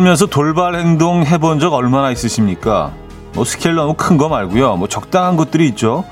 [0.00, 2.92] 살면서 돌발 행동 해본 적 얼마나 있으십니까?
[3.34, 4.76] 뭐 스케일 너무 큰 거 말고요.
[4.76, 6.04] 뭐 적당한 것들이 있죠.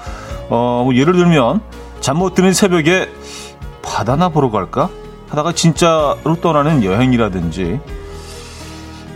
[0.50, 1.61] 어, 뭐 예를 들면
[2.01, 3.09] 잠 못 드는 새벽에
[3.82, 4.91] 바다나 보러 갈까?
[5.30, 7.80] 하다가 진짜로 떠나는 여행이라든지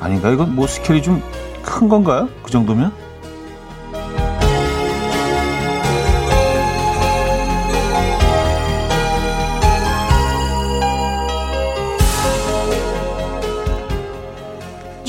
[0.01, 1.23] 아닌가 이건 뭐 스케일이 좀
[1.63, 2.29] 큰 건가요?
[2.43, 2.93] 그 정도면?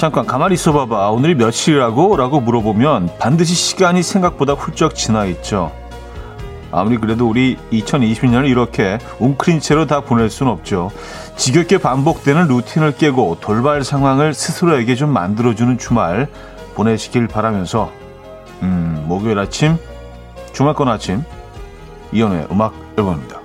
[0.03, 1.11] 잠깐 가만히 있어봐봐.
[1.11, 2.17] 오늘이 며칠이라고?
[2.17, 5.71] 라고 물어보면 반드시 시간이 생각보다 훌쩍 지나 있죠.
[6.73, 10.91] 아무리 그래도 우리 2020년을 이렇게 웅크린 채로 다 보낼 수는 없죠.
[11.37, 16.27] 지겹게 반복되는 루틴을 깨고 돌발 상황을 스스로에게 좀 만들어주는 주말
[16.73, 17.89] 보내시길 바라면서
[18.61, 19.77] 음, 목요일 아침
[20.51, 21.23] 주말권 아침
[22.11, 23.39] 이연의 음악 앨범입니다.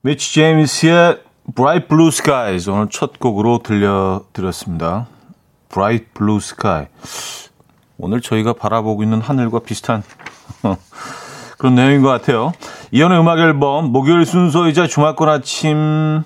[0.00, 5.06] 미치 제임스의 Bright Blue Skies 오늘 첫 곡으로 들려드렸습니다.
[5.68, 6.86] Bright Blue Sky.
[7.98, 10.02] 오늘 저희가 바라보고 있는 하늘과 비슷한
[11.58, 12.52] 그런 내용인 것 같아요.
[12.92, 16.24] 이연의 음악 앨범 목요일 순서이자 주말권 아침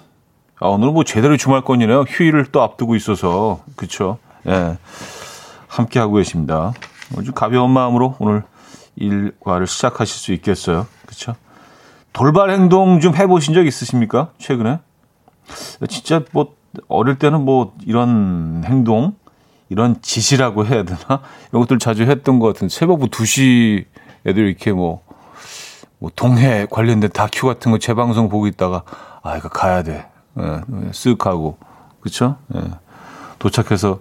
[0.60, 2.02] 아, 오늘은 뭐 제대로 주말권이네요.
[2.08, 4.18] 휴일을 또 앞두고 있어서 그렇죠.
[4.46, 4.78] 예.
[5.66, 6.72] 함께 하고 계십니다.
[7.16, 8.42] 아주 가벼운 마음으로 오늘
[8.96, 10.86] 일과를 시작하실 수 있겠어요.
[11.06, 11.34] 그렇죠?
[12.12, 14.30] 돌발 행동 좀 해보신 적 있으십니까?
[14.38, 14.78] 최근에?
[15.88, 16.54] 진짜 뭐
[16.88, 19.14] 어릴 때는 뭐 이런 행동,
[19.68, 21.22] 이런 짓이라고 해야 되나?
[21.50, 23.84] 이런 것들 자주 했던 것 같은 새벽부 2시
[24.26, 25.02] 애들 이렇게 뭐,
[25.98, 28.82] 뭐 동해 관련된 다큐 같은 거 재방송 보고 있다가
[29.22, 30.08] 아 이거 가야 돼.
[30.38, 30.42] 예,
[30.90, 31.58] 쓱 하고
[32.00, 32.36] 그쵸?
[32.54, 32.60] 예.
[33.38, 34.00] 도착해서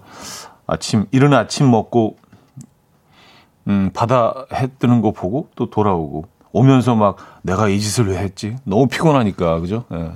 [0.65, 2.17] 아침 이른 아침 먹고
[3.67, 8.55] 음 바다 해 뜨는 거 보고 또 돌아오고 오면서 막 내가 이 짓을 왜 했지?
[8.63, 9.85] 너무 피곤하니까 그죠?
[9.93, 10.11] 예.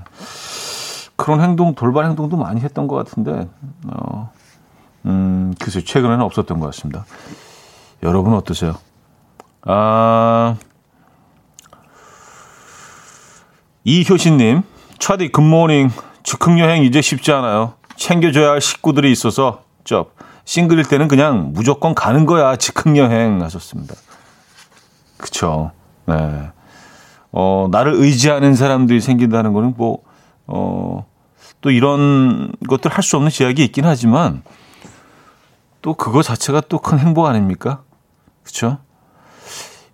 [1.22, 3.48] 그런 행동, 돌발 행동도 많이 했던 것 같은데,
[3.86, 4.32] 어,
[5.06, 7.06] 음, 글쎄, 최근에는 없었던 것 같습니다.
[8.02, 8.74] 여러분 어떠세요?
[9.62, 10.56] 아,
[13.84, 14.64] 이효신님,
[14.98, 15.92] 차디 굿모닝.
[16.24, 17.74] 즉흥여행 이제 쉽지 않아요.
[17.98, 20.16] 챙겨줘야 할 식구들이 있어서, 쩝.
[20.46, 22.56] 싱글일 때는 그냥 무조건 가는 거야.
[22.56, 23.94] 즉흥여행 하셨습니다.
[25.18, 25.70] 그쵸.
[26.08, 26.50] 네.
[27.32, 30.00] 어, 나를 의지하는 사람들이 생긴다는 거는 뭐,
[30.48, 31.11] 어,
[31.62, 34.44] 또 이런 것들 할 수 없는 제약이 있긴 하지만
[35.82, 37.82] 또 그거 자체가 또 큰 행복 아닙니까?
[38.44, 38.80] 그렇죠?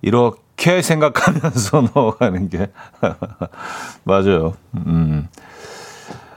[0.01, 2.71] 이렇게 생각하면서 넘어가는 게
[4.03, 4.53] 맞아요.
[4.75, 5.27] 음.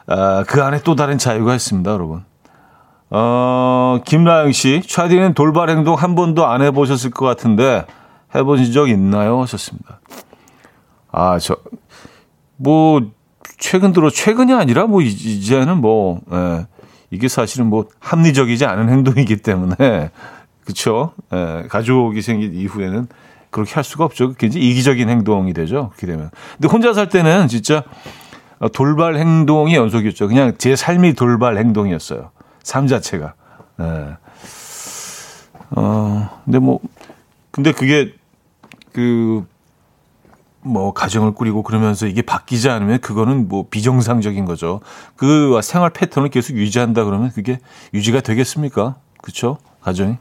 [0.07, 2.25] 아, 그 안에 또 다른 자유가 있습니다, 여러분.
[3.11, 7.87] 어, 김나영 씨, 차디는 돌발 행동 한 번도 안 해보셨을 것 같은데
[8.35, 9.41] 해보신 적 있나요?
[9.43, 10.01] 하셨습니다.
[11.13, 11.57] 아, 저,
[12.57, 13.01] 뭐,
[13.59, 16.67] 최근 들어 최근이 아니라 뭐 이제는 뭐 예,
[17.11, 19.77] 이게 사실은 뭐 합리적이지 않은 행동이기 때문에
[20.65, 21.13] 그렇죠.
[21.33, 23.09] 예, 가족이 생긴 이후에는
[23.51, 24.35] 그렇게 할 수가 없죠.
[24.35, 25.91] 굉장히 이기적인 행동이 되죠.
[25.97, 26.31] 그렇게 되면.
[26.53, 27.83] 근데 혼자 살 때는 진짜
[28.73, 30.29] 돌발 행동이 연속이었죠.
[30.29, 32.31] 그냥 제 삶이 돌발 행동이었어요.
[32.63, 33.35] 삶 자체가.
[33.81, 34.17] 예.
[35.71, 36.81] 어, 근데 뭐,
[37.51, 38.13] 근데 그게
[38.93, 39.45] 그
[40.63, 44.81] 뭐 가정을 꾸리고 그러면서 이게 바뀌지 않으면 그거는 뭐 비정상적인 거죠.
[45.17, 47.59] 그 생활 패턴을 계속 유지한다 그러면 그게
[47.95, 48.97] 유지가 되겠습니까?
[49.23, 49.59] 그렇죠?
[49.81, 50.17] 가정이.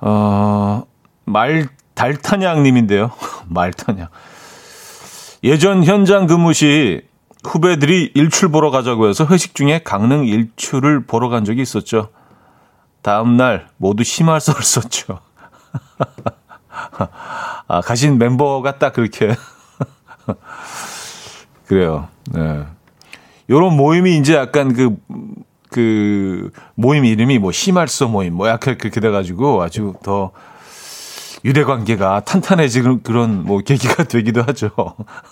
[0.00, 0.82] 어,
[1.24, 3.10] 말 달타냥 님인데요.
[3.48, 4.08] 말타냥.
[5.44, 7.02] 예전 현장 근무 시
[7.44, 12.10] 후배들이 일출 보러 가자고 해서 회식 중에 강릉 일출을 보러 간 적이 있었죠.
[13.02, 15.20] 다음 날 모두 심할서를 썼죠.
[17.70, 19.36] 아, 가신 멤버가 딱 그렇게.
[21.68, 22.08] 그래요.
[22.32, 22.64] 네.
[23.48, 24.96] 요런 모임이 이제 약간 그,
[25.70, 30.32] 그, 모임 이름이 뭐, 심할서 모임, 뭐, 약간 그렇게 돼가지고 아주 더
[31.44, 34.72] 유대 관계가 탄탄해지는 그런 뭐 계기가 되기도 하죠.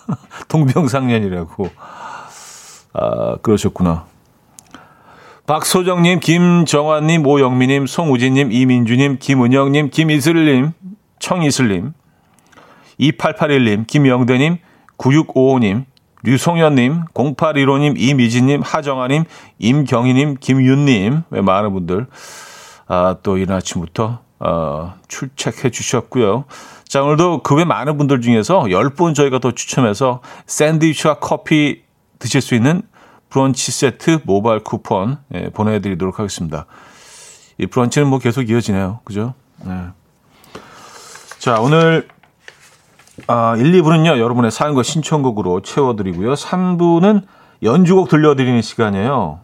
[0.47, 1.69] 동병상련이라고.
[2.93, 4.05] 아, 그러셨구나.
[5.45, 10.71] 박소정님, 김정환님, 오영미님, 송우진님, 이민주님, 김은영님, 김이슬님,
[11.19, 11.93] 청이슬님,
[12.99, 14.57] 2881님, 김영대님,
[14.97, 15.85] 9655님,
[16.23, 19.23] 류송현님, 0815님, 이미진님, 하정아님,
[19.59, 22.07] 임경희님, 김윤님, 왜 많은 분들,
[22.87, 26.45] 아, 또 이른 아침부터, 어, 출첵해 주셨고요.
[26.87, 31.83] 자, 오늘도 그 외 많은 분들 중에서 10분 저희가 더 추첨해서 샌드위치와 커피
[32.17, 32.81] 드실 수 있는
[33.29, 36.65] 브런치 세트 모바일 쿠폰 예, 보내드리도록 하겠습니다.
[37.59, 39.01] 이 브런치는 뭐 계속 이어지네요.
[39.03, 39.35] 그죠?
[39.63, 39.73] 네.
[41.37, 42.07] 자, 오늘
[43.31, 46.33] 아, 1, 2부는요, 여러분의 사연과 신청곡으로 채워드리고요.
[46.33, 47.21] 3부는
[47.61, 49.41] 연주곡 들려드리는 시간이에요.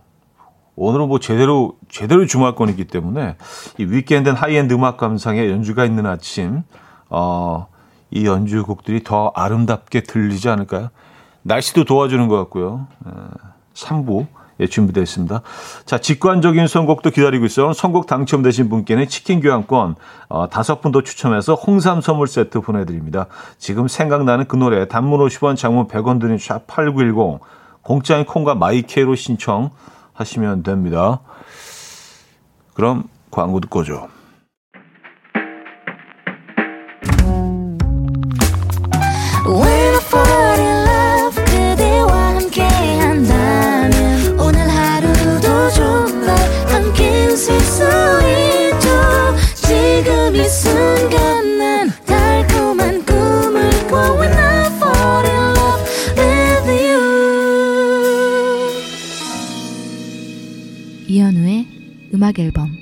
[0.75, 3.35] 오늘은 뭐 제대로 제대로 주말권이기 때문에
[3.77, 6.63] 이 weekend high-end 음악 감상에 연주가 있는 아침
[7.11, 7.67] 어,
[8.09, 10.89] 이 연주곡들이 더 아름답게 들리지 않을까요?
[11.43, 12.87] 날씨도 도와주는 것 같고요.
[13.75, 14.25] 3부
[14.59, 15.41] 예, 준비되어 있습니다.
[15.85, 17.73] 자, 직관적인 선곡도 기다리고 있어요.
[17.73, 19.95] 선곡 당첨되신 분께는 치킨 교환권
[20.29, 23.27] 어, 다섯 분도 추첨해서 홍삼 선물 세트 보내드립니다.
[23.57, 27.39] 지금 생각나는 그 노래 단문 50원, 장문 100원 드는 샵8910
[27.81, 31.19] 공짜인 콩과 마이케이로 신청하시면 됩니다.
[32.73, 34.07] 그럼 광고 듣고 죠
[62.25, 62.75] 음악 앨범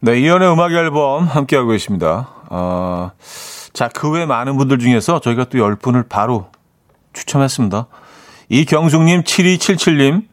[0.00, 2.28] 네, 이연의 음악 앨범 함께하고 계십니다.
[2.50, 3.12] 어,
[3.72, 6.50] 자, 그 외 많은 분들 중에서 저희가 또 10분을 바로
[7.12, 7.86] 추첨했습니다.
[8.48, 10.24] 이경숙님, 7277님,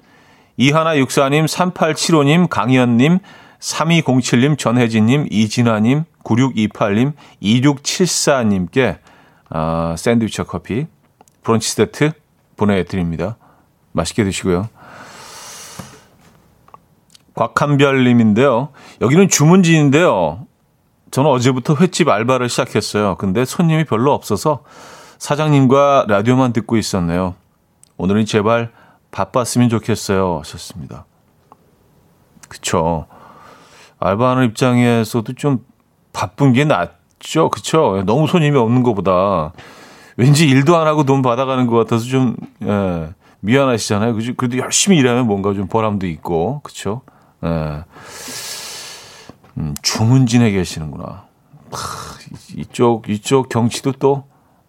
[0.57, 3.19] 이하나육사님, 3875님, 강현님,
[3.59, 8.97] 3207님, 전혜진님, 이진아님, 9628님, 2674님께
[9.51, 10.87] 어, 샌드위치와 커피,
[11.43, 12.11] 브런치 세트
[12.57, 13.37] 보내드립니다.
[13.93, 14.67] 맛있게 드시고요.
[17.35, 18.69] 곽한별님인데요.
[19.01, 20.45] 여기는 주문진인데요.
[21.11, 23.15] 저는 어제부터 횟집 알바를 시작했어요.
[23.15, 24.63] 근데 손님이 별로 없어서
[25.17, 27.35] 사장님과 라디오만 듣고 있었네요.
[27.97, 28.71] 오늘은 제발
[29.11, 30.39] 바빴으면 좋겠어요.
[30.39, 31.05] 하셨습니다.
[32.49, 33.05] 그쵸.
[33.99, 35.63] 알바하는 입장에서도 좀
[36.11, 37.49] 바쁜 게 낫죠.
[37.49, 38.03] 그쵸.
[38.05, 39.53] 너무 손님이 없는 것보다
[40.17, 43.09] 왠지 일도 안 하고 돈 받아가는 것 같아서 좀, 예.
[43.43, 44.13] 미안하시잖아요.
[44.15, 44.33] 그죠?
[44.35, 47.01] 그래도 열심히 일하면 뭔가 좀 보람도 있고, 그쵸?
[47.43, 47.83] 예.
[49.57, 51.25] 음, 주문진에 계시는구나.
[51.71, 51.77] 하,
[52.55, 54.23] 이쪽, 이쪽 경치도 또,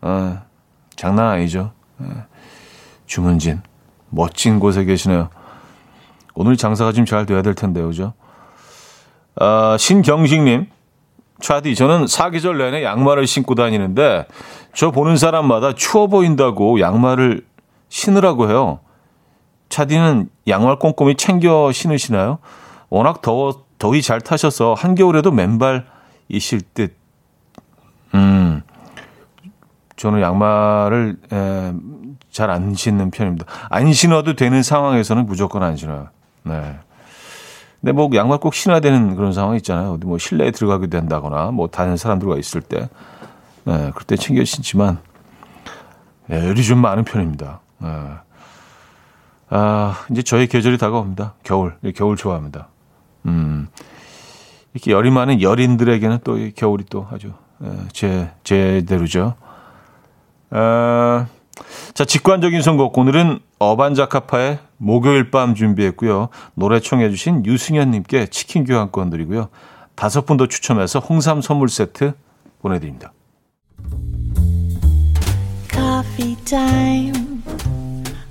[0.04, 0.38] 예,
[0.96, 1.70] 장난 아니죠.
[2.02, 2.06] 예.
[3.06, 3.62] 주문진.
[4.10, 5.28] 멋진 곳에 계시네요.
[6.34, 8.12] 오늘 장사가 좀 잘 돼야 될 텐데요, 그죠?
[9.36, 10.66] 아, 신경식님.
[11.40, 14.26] 차디, 저는 사계절 내내 양말을 신고 다니는데,
[14.74, 17.44] 저 보는 사람마다 추워 보인다고 양말을
[17.94, 18.80] 신으라고 해요.
[19.68, 22.38] 차디는 양말 꼼꼼히 챙겨 신으시나요?
[22.90, 26.96] 워낙 더워, 더위 잘 타셔서 한겨울에도 맨발이실 듯.
[28.14, 28.62] 음,
[29.94, 31.18] 저는 양말을
[32.32, 33.46] 잘 안 신는 편입니다.
[33.70, 36.08] 안 신어도 되는 상황에서는 무조건 안 신어요.
[36.42, 36.78] 네.
[37.80, 39.92] 근데 뭐 양말 꼭 신어야 되는 그런 상황 있잖아요.
[39.92, 42.88] 어디 뭐 실내에 들어가게 된다거나 뭐 다른 사람들과 있을 때.
[43.64, 44.98] 네, 그때 챙겨 신지만
[46.28, 47.60] 열이 좀 많은 편입니다.
[47.84, 48.22] 아,
[49.50, 51.34] 아, 이제 저희 계절이 다가옵니다.
[51.42, 51.76] 겨울.
[51.94, 52.68] 겨울 좋아합니다.
[53.26, 53.68] 음,
[54.72, 57.32] 이렇게 열이 많은 열인들에게는 또 겨울이 또 아주
[57.92, 59.34] 제, 제대로죠.
[60.50, 61.26] 아,
[61.92, 62.96] 자, 직관적인 선곡.
[62.96, 66.28] 오늘은 어반자카파의 목요일 밤 준비했고요.
[66.54, 69.48] 노래 청해주신 유승현님께 치킨 교환권 드리고요.
[69.94, 72.14] 다섯 분 더 추첨해서 홍삼 선물 세트
[72.60, 73.12] 보내드립니다.
[75.70, 77.23] Coffee time.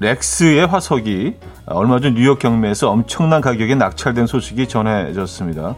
[0.00, 1.34] 렉스의 화석이
[1.66, 5.74] 얼마 전 뉴욕 경매에서 엄청난 가격에 낙찰된 소식이 전해졌습니다.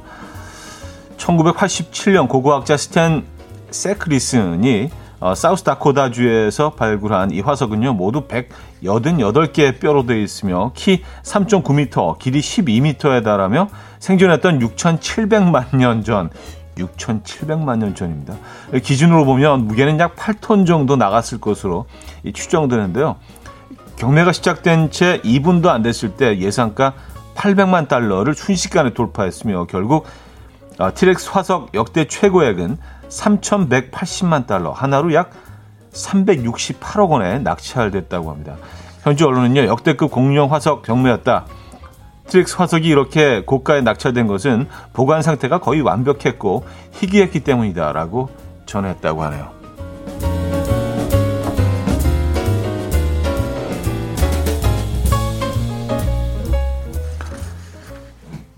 [1.16, 3.24] 1987년 고고학자 스탠
[3.70, 4.90] 새크리슨이
[5.20, 13.68] 어, 사우스다코다주에서 발굴한 이 화석은요, 모두 188개의 뼈로 되어 있으며 키 3.9m, 길이 12m에 달하며
[13.98, 16.30] 생존했던 6,700만 년 전,
[16.76, 18.34] 6,700만 년 전입니다.
[18.82, 21.84] 기준으로 보면 무게는 약 8톤 정도 나갔을 것으로
[22.32, 23.16] 추정되는데요.
[24.00, 26.94] 경매가 시작된 채 2분도 안 됐을 때 예상가
[27.34, 30.06] 800만 달러를 순식간에 돌파했으며 결국
[30.78, 32.78] 아, T-Rex 화석 역대 최고액은
[33.10, 35.32] 3,180만 달러, 한화로 약
[35.92, 38.56] 368억 원에 낙찰됐다고 합니다.
[39.02, 41.44] 현지 언론은요, 역대급 공룡 화석 경매였다.
[42.26, 48.30] T-Rex 화석이 이렇게 고가에 낙찰된 것은 보관 상태가 거의 완벽했고 희귀했기 때문이다라고
[48.64, 49.59] 전했다고 하네요.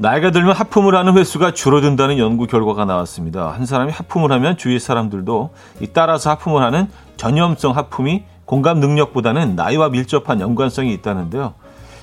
[0.03, 3.53] 나이가 들면 하품을 하는 횟수가 줄어든다는 연구 결과가 나왔습니다.
[3.53, 5.51] 한 사람이 하품을 하면 주위 사람들도
[5.93, 11.55] 따라서 하품을 하는 전염성 하품이 공감 능력보다는 나이와 밀접한 연관성이 있다는데요.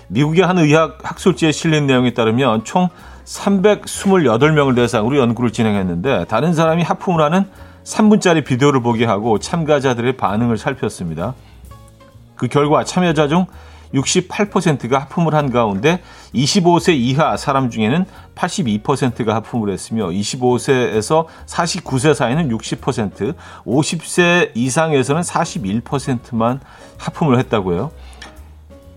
[0.08, 2.88] 미국의 한 의학 학술지에 실린 내용에 따르면 총
[3.26, 7.50] 328명을 대상으로 연구를 진행했는데 다른 사람이 하품을 하는
[7.84, 11.34] 3분짜리 비디오를 보게 하고 참가자들의 반응을 살폈습니다.
[12.38, 13.46] 그 결과 참여자 중
[13.94, 16.02] 68%가 하품을 한 가운데
[16.34, 18.06] 25세 이하 사람 중에는
[18.36, 26.60] 82%가 하품을 했으며 25세에서 49세 사이는 60%, 50세 이상에서는 41%만
[26.98, 27.92] 하품을 했다고요.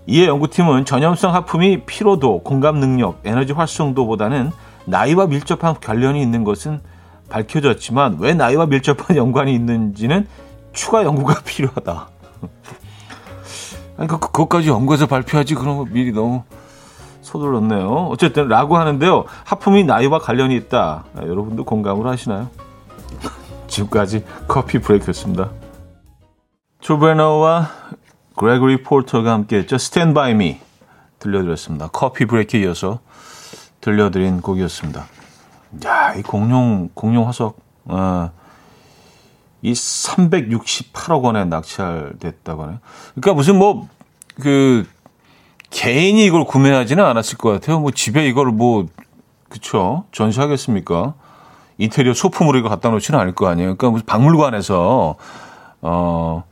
[0.06, 4.50] 이에 연구팀은 전염성 하품이 피로도, 공감 능력, 에너지 활성도보다는
[4.84, 6.80] 나이와 밀접한 관련이 있는 것은
[7.28, 10.26] 밝혀졌지만 왜 나이와 밀접한 연관이 있는지는
[10.72, 12.08] 추가 연구가 필요하다.
[14.02, 15.54] 아니, 그, 그것까지 연구해서 발표하지.
[15.54, 16.42] 그런 거 미리 너무
[17.20, 18.08] 서둘렀네요.
[18.10, 19.26] 어쨌든, 라고 하는데요.
[19.44, 21.04] 하품이 나이와 관련이 있다.
[21.14, 22.50] 아, 여러분도 공감을 하시나요?
[23.68, 25.50] 지금까지 커피 브레이크였습니다.
[26.80, 27.70] 조베너와
[28.34, 29.76] 그레고리 포터가 함께 했죠.
[29.76, 30.18] Stand
[31.20, 31.88] 들려드렸습니다.
[31.92, 32.98] 커피 브레이크에 이어서
[33.80, 35.04] 들려드린 곡이었습니다.
[35.84, 38.32] 야, 이 공룡, 공룡 화석, 어,
[39.62, 42.78] 이 368억 원에 낙찰됐다고 하네요.
[43.14, 43.88] 그러니까 무슨 뭐,
[44.40, 44.86] 그,
[45.70, 47.80] 개인이 이걸 구매하지는 않았을 것 같아요.
[47.80, 48.86] 뭐 집에 이걸 뭐,
[49.48, 50.04] 그쵸.
[50.12, 51.14] 전시하겠습니까?
[51.78, 53.76] 인테리어 소품으로 이거 갖다 놓지는 않을 거 아니에요.
[53.76, 55.16] 그러니까 무슨 박물관에서,
[55.82, 56.44] 어,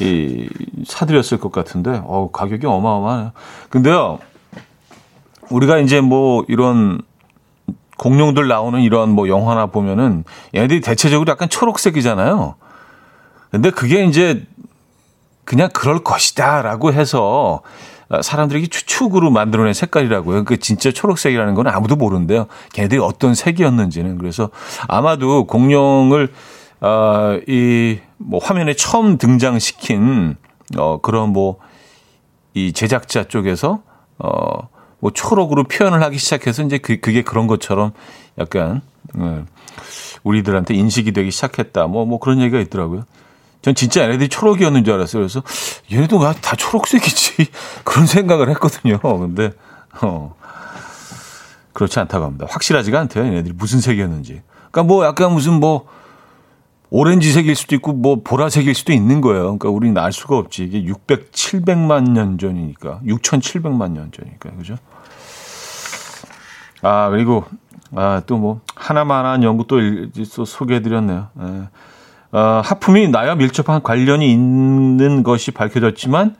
[0.00, 0.48] 이,
[0.84, 3.32] 사드렸을 것 같은데, 어, 가격이 어마어마해요.
[3.70, 4.18] 근데요,
[5.50, 7.02] 우리가 이제 뭐 이런
[7.96, 10.24] 공룡들 나오는 이런 뭐 영화나 보면은
[10.54, 12.54] 얘네들이 대체적으로 약간 초록색이잖아요.
[13.50, 14.46] 근데 그게 이제
[15.44, 17.62] 그냥 그럴 것이다라고 해서
[18.22, 20.44] 사람들에게 추측으로 만들어낸 색깔이라고요.
[20.44, 22.46] 그 진짜 초록색이라는 건 아무도 모르는데요.
[22.72, 24.50] 걔네들이 어떤 색이었는지는 그래서
[24.88, 26.32] 아마도 공룡을
[26.80, 30.36] 어, 이뭐 화면에 처음 등장시킨
[30.76, 31.58] 어 그런 뭐
[32.56, 33.82] 이 제작자 쪽에서
[34.18, 34.68] 어
[35.06, 37.92] 뭐 초록으로 표현을 하기 시작해서 이제 그, 그게 그런 것처럼
[38.38, 38.82] 약간
[39.14, 39.44] 어,
[40.24, 41.86] 우리들한테 인식이 되기 시작했다.
[41.86, 43.04] 뭐, 뭐 그런 얘기가 있더라고요.
[43.62, 45.22] 전 진짜 얘네들이 초록이었는 줄 알았어요.
[45.22, 45.42] 그래서
[45.92, 47.46] 얘네도 다 초록색이지.
[47.84, 48.98] 그런 생각을 했거든요.
[48.98, 49.52] 근데,
[50.02, 50.34] 어,
[51.72, 52.46] 그렇지 않다고 합니다.
[52.50, 53.26] 확실하지가 않대요.
[53.26, 54.42] 얘네들이 무슨 색이었는지.
[54.72, 55.86] 그러니까 뭐 약간 무슨 뭐
[56.90, 59.42] 오렌지색일 수도 있고 뭐 보라색일 수도 있는 거예요.
[59.44, 60.64] 그러니까 우리는 알 수가 없지.
[60.64, 63.02] 이게 600, 700만 년 전이니까.
[63.04, 64.50] 6,700만 년 전이니까.
[64.56, 64.76] 그죠?
[66.86, 67.44] 아, 그리고
[67.94, 69.78] 아, 또 뭐 하나만한 연구 또,
[70.34, 71.28] 또 소개해 드렸네요.
[71.40, 71.68] 예.
[72.32, 76.36] 아, 하품이 나와 밀접한 관련이 있는 것이 밝혀졌지만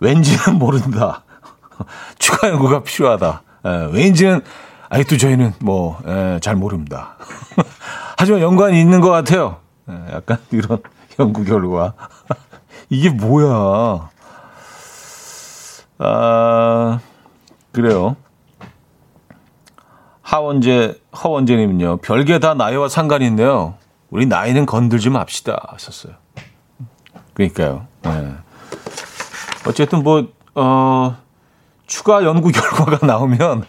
[0.00, 1.24] 왠지는 모른다.
[2.18, 3.42] 추가 연구가 필요하다.
[3.66, 4.40] 예, 왠지는
[4.88, 7.16] 아직도 저희는 뭐잘 예, 모릅니다.
[8.18, 9.56] 하지만 연관이 있는 것 같아요.
[9.86, 10.80] 네, 약간 이런
[11.18, 11.94] 연구 결과.
[12.90, 14.10] 이게 뭐야.
[15.98, 17.00] 아,
[17.72, 18.16] 그래요.
[20.32, 23.74] 하원재, 허원재님은요, 별게 다 나이와 상관이 있네요.
[24.08, 25.60] 우리 나이는 건들지 맙시다.
[25.68, 26.14] 하셨어요.
[27.34, 27.86] 그러니까요.
[28.02, 28.32] 네.
[29.66, 31.18] 어쨌든 뭐, 어,
[31.86, 33.64] 추가 연구 결과가 나오면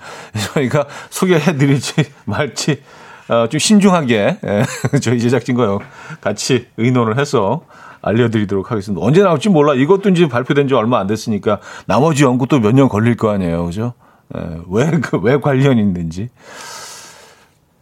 [0.53, 2.81] 저희가 소개해 드릴지 말지
[3.27, 4.65] 어, 좀 신중하게 예,
[5.01, 5.79] 저희 제작진과요
[6.21, 7.63] 같이 의논을 해서
[8.01, 9.05] 알려드리도록 하겠습니다.
[9.05, 9.73] 언제 나올지 몰라.
[9.73, 13.65] 이것도 이제 발표된 지 얼마 안 됐으니까 나머지 연구 또 몇 년 걸릴 거 아니에요,
[13.65, 13.93] 그죠?
[14.35, 16.29] 예, 왜, 그, 왜 관련이 있는지.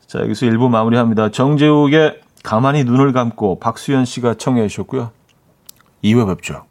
[0.08, 1.32] 자, 여기서 1부 마무리합니다.
[1.32, 5.12] 정재욱의 가만히 눈을 감고 박수현 씨가 청해 주셨고요.
[6.04, 6.66] 2부 뵙죠.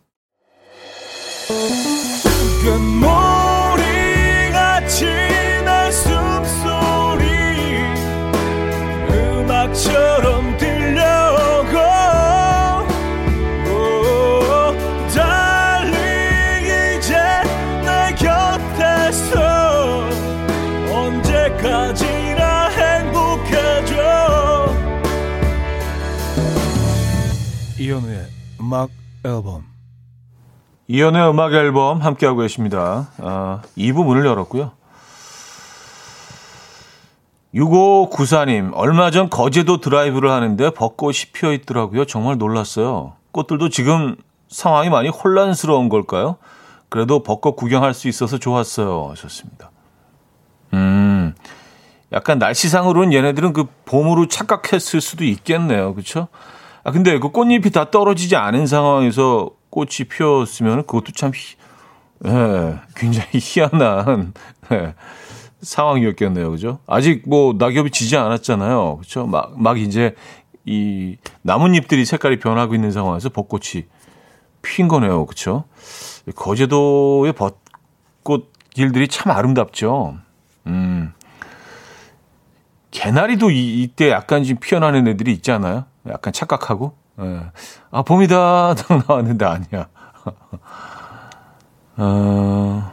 [27.91, 28.27] 이현우의
[28.61, 28.91] 음악
[29.25, 29.65] 앨범
[30.87, 33.11] 이현우의 음악 앨범 함께하고 계십니다.
[33.19, 34.71] 아, 2부 문을 열었고요.
[37.53, 42.05] 6594님, 얼마 전 거제도 드라이브를 하는데 벚꽃이 피어 있더라고요.
[42.05, 43.15] 정말 놀랐어요.
[43.33, 44.15] 꽃들도 지금
[44.49, 46.37] 상황이 많이 혼란스러운 걸까요?
[46.91, 49.09] 그래도 벚꽃 구경할 수 있어서 좋았어요.
[49.11, 49.73] 하셨습니다.
[50.75, 51.35] 음,
[52.13, 55.93] 약간 날씨상으로는 얘네들은 그 봄으로 착각했을 수도 있겠네요.
[55.95, 56.29] 그렇죠?
[56.83, 61.57] 아, 근데 그 꽃잎이 다 떨어지지 않은 상황에서 꽃이 피었으면 그것도 참, 희,
[62.27, 64.35] 예, 굉장히 희한한,
[64.73, 64.95] 예,
[65.61, 66.51] 상황이었겠네요.
[66.51, 66.79] 그죠?
[66.87, 68.97] 아직 뭐 낙엽이 지지 않았잖아요.
[68.97, 69.27] 그렇죠?
[69.27, 70.15] 막, 막 이제
[70.65, 73.85] 이 나뭇잎들이 색깔이 변하고 있는 상황에서 벚꽃이
[74.63, 75.27] 핀 거네요.
[75.27, 75.65] 그렇죠?
[76.35, 80.17] 거제도의 벚꽃 길들이 참 아름답죠.
[80.67, 81.13] 음.
[82.91, 85.85] 개나리도 이, 이때 약간 좀 피어나는 애들이 있지 않아요?
[86.09, 86.95] 약간 착각하고.
[87.21, 87.43] 예.
[87.91, 88.75] 아, 봄이다.
[88.75, 89.89] 딱 나왔는데 아니야.
[91.97, 92.93] 어,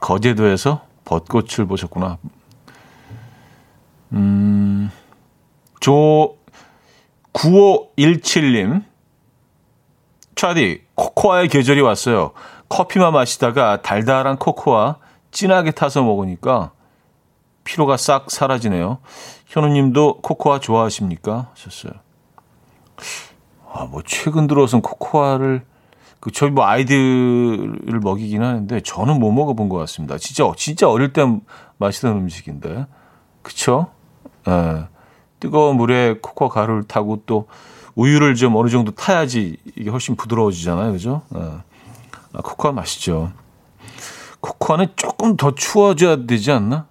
[0.00, 2.18] 거제도에서 벚꽃을 보셨구나.
[4.12, 4.90] 음,
[5.80, 6.36] 조,
[7.32, 8.84] 9517님.
[10.34, 12.32] 차디, 코코아의 계절이 왔어요.
[12.68, 14.96] 커피만 마시다가 달달한 코코아
[15.30, 16.72] 진하게 타서 먹으니까
[17.68, 18.96] 피로가 싹 사라지네요.
[19.46, 21.50] 현우님도 코코아 좋아하십니까?
[21.52, 21.92] 하셨어요.
[23.70, 25.66] 아, 뭐 최근 들어선 코코아를
[26.18, 30.16] 그 저희 뭐 아이들을 먹이긴 하는데 저는 못 먹어본 것 같습니다.
[30.16, 31.22] 진짜 진짜 어릴 때
[31.76, 32.86] 마시던 음식인데,
[33.42, 33.88] 그쵸?
[34.48, 34.88] 예.
[35.38, 37.48] 뜨거운 물에 코코아 가루를 타고 또
[37.94, 41.20] 우유를 좀 어느 정도 타야지 이게 훨씬 부드러워지잖아요, 그죠?
[41.36, 41.40] 예.
[42.32, 43.30] 아, 코코아 맛있죠.
[44.40, 46.86] 코코아는 조금 더 추워져야 되지 않나?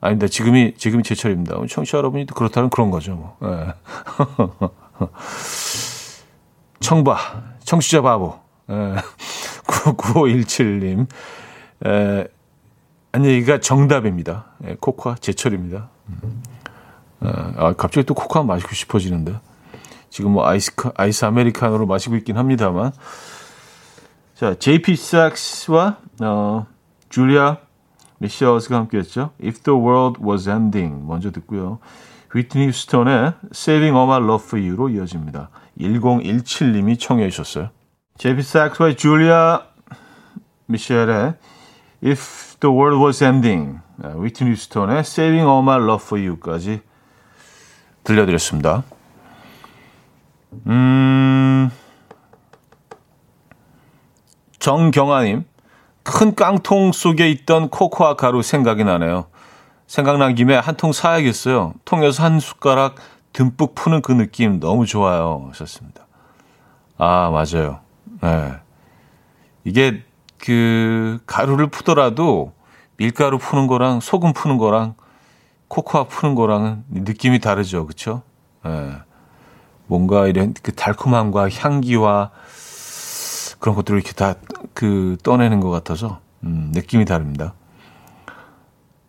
[0.00, 0.28] 아닙니다.
[0.28, 1.56] 지금이 지금이 제철입니다.
[1.68, 3.14] 청취자 여러분이 그렇다면 그런 거죠.
[3.14, 3.36] 뭐.
[3.44, 3.74] 예.
[6.80, 7.16] 청바
[7.64, 8.38] 청취자 바보.
[8.70, 8.94] 예.
[9.66, 11.06] 9517님.
[11.86, 12.26] 에,
[13.12, 14.46] 아니가 정답입니다.
[14.66, 15.90] 예, 코코아 제철입니다.
[16.08, 16.42] 음.
[17.20, 19.38] 아, 갑자기 또 코코아 마시고 싶어지는데.
[20.08, 22.92] 지금 뭐 아이스, 아이스 아메리카노로 마시고 있긴 합니다만.
[24.34, 26.66] 자, JP 삭스와, 어,
[27.10, 27.58] 줄리아
[28.20, 29.30] 미셸스가 함께 했죠.
[29.42, 31.06] If the world was ending.
[31.06, 31.78] 먼저 듣고요.
[32.32, 35.48] 휘트니 휴스턴의 Saving All My Love For You로 이어집니다.
[35.78, 37.70] 1017님이 청해 주셨어요.
[38.18, 39.62] JP 삭스와 줄리아
[40.66, 41.34] 미셸의
[42.04, 43.80] If the world was ending.
[44.02, 46.82] 휘트니 휴스턴의 Saving All My Love For You까지
[48.04, 48.84] 들려드렸습니다.
[50.66, 51.70] 음,
[54.58, 55.44] 정경아님,
[56.02, 59.26] 큰 깡통 속에 있던 코코아 가루 생각이 나네요.
[59.86, 61.74] 생각난 김에 한 통 사야겠어요.
[61.84, 62.96] 통에서 한 숟가락
[63.32, 65.46] 듬뿍 푸는 그 느낌 너무 좋아요.
[65.50, 66.06] 하셨습니다.
[66.98, 67.80] 아, 맞아요.
[68.22, 68.52] 네.
[69.64, 70.02] 이게
[70.38, 72.52] 그 가루를 푸더라도
[72.96, 74.94] 밀가루 푸는 거랑 소금 푸는 거랑
[75.68, 77.86] 코코아 푸는 거랑은 느낌이 다르죠.
[77.86, 78.22] 그렇죠?
[78.64, 78.92] 네.
[79.86, 82.30] 뭔가 이런 그 달콤함과 향기와
[83.58, 84.34] 그런 것들을 이렇게 다
[84.74, 87.54] 그 떠내는 것 같아서 음, 느낌이 다릅니다.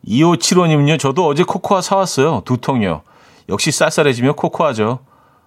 [0.06, 2.41] 2575님은요, 저도 어제 코코아 사왔어요.
[2.45, 3.04] 두 통이요.
[3.50, 5.00] 역시 쌀쌀해지면 코코아죠.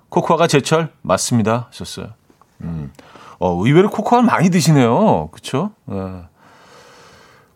[0.09, 0.93] 코코아가 제철?
[1.03, 1.67] 맞습니다.
[1.71, 2.09] 하셨어요.
[2.61, 2.93] 음.
[3.39, 5.29] 어, 의외로 코코아를 많이 드시네요.
[5.33, 5.73] 그쵸?
[5.87, 5.97] 네.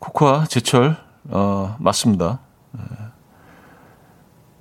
[0.01, 0.97] 코코아 제철,
[1.29, 2.41] 어, 맞습니다.
[2.73, 2.81] 네.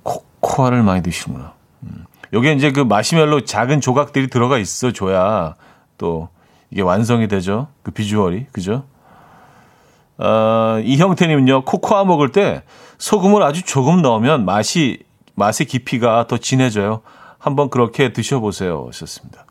[0.02, 1.54] 코코아를 많이 드시는구나.
[1.82, 2.04] 음.
[2.32, 5.54] 여기에 이제 그 마시멜로 작은 조각들이 들어가 있어 줘야
[5.96, 6.28] 또
[6.70, 7.68] 이게 완성이 되죠.
[7.82, 8.46] 그 비주얼이.
[8.52, 8.84] 그죠?
[10.18, 12.62] 어, 이형태님은요, 코코아 먹을 때
[12.98, 15.04] 소금을 아주 조금 넣으면 맛이,
[15.34, 17.02] 맛의 깊이가 더 진해져요.
[17.38, 18.86] 한번 그렇게 드셔보세요.
[18.88, 19.46] 하셨습니다.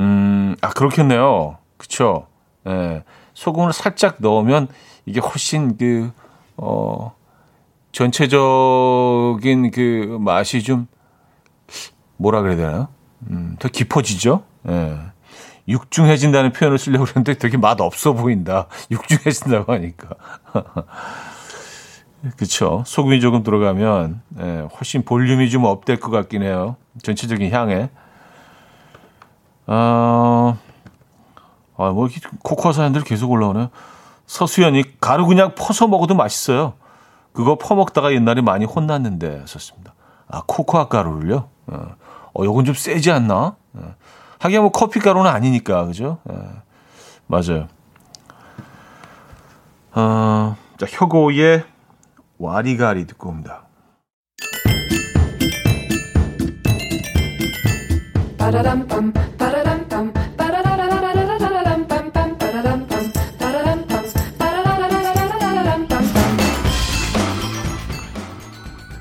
[0.00, 1.58] 음, 아, 그렇겠네요.
[1.76, 2.26] 그쵸.
[2.66, 3.02] 예.
[3.34, 4.68] 소금을 살짝 넣으면
[5.06, 6.12] 이게 훨씬 그,
[6.56, 7.14] 어,
[7.90, 10.86] 전체적인 그 맛이 좀,
[12.16, 12.88] 뭐라 그래야 되나?
[13.30, 14.44] 음, 더 깊어지죠?
[14.68, 14.98] 예.
[15.68, 18.66] 육중해진다는 표현을 쓰려고 그러는데 되게 맛 없어 보인다.
[18.90, 20.08] 육중해진다고 하니까.
[22.36, 22.82] 그쵸.
[22.86, 26.76] 소금이 조금 들어가면, 예, 훨씬 볼륨이 좀 업될 것 같긴 해요.
[27.02, 27.90] 전체적인 향에.
[29.68, 30.58] 어,
[31.76, 32.08] 아, 뭐,
[32.42, 33.68] 코코아 사연들 계속 올라오네요.
[34.26, 36.74] 서수연이 가루 그냥 퍼서 먹어도 맛있어요.
[37.32, 39.94] 그거 퍼먹다가 옛날에 많이 혼났는데, 썼습니다.
[40.26, 41.48] 아, 코코아 가루를요?
[41.68, 41.96] 어,
[42.34, 43.54] 어 요건 좀 세지 않나?
[43.74, 43.94] 어.
[44.38, 46.18] 하긴 뭐 커피 가루는 아니니까 그죠?
[46.30, 46.34] 예.
[47.26, 47.68] 맞아요.
[49.92, 51.64] 어, 자 혁오의
[52.38, 53.62] 와리가리 듣고 옵니다.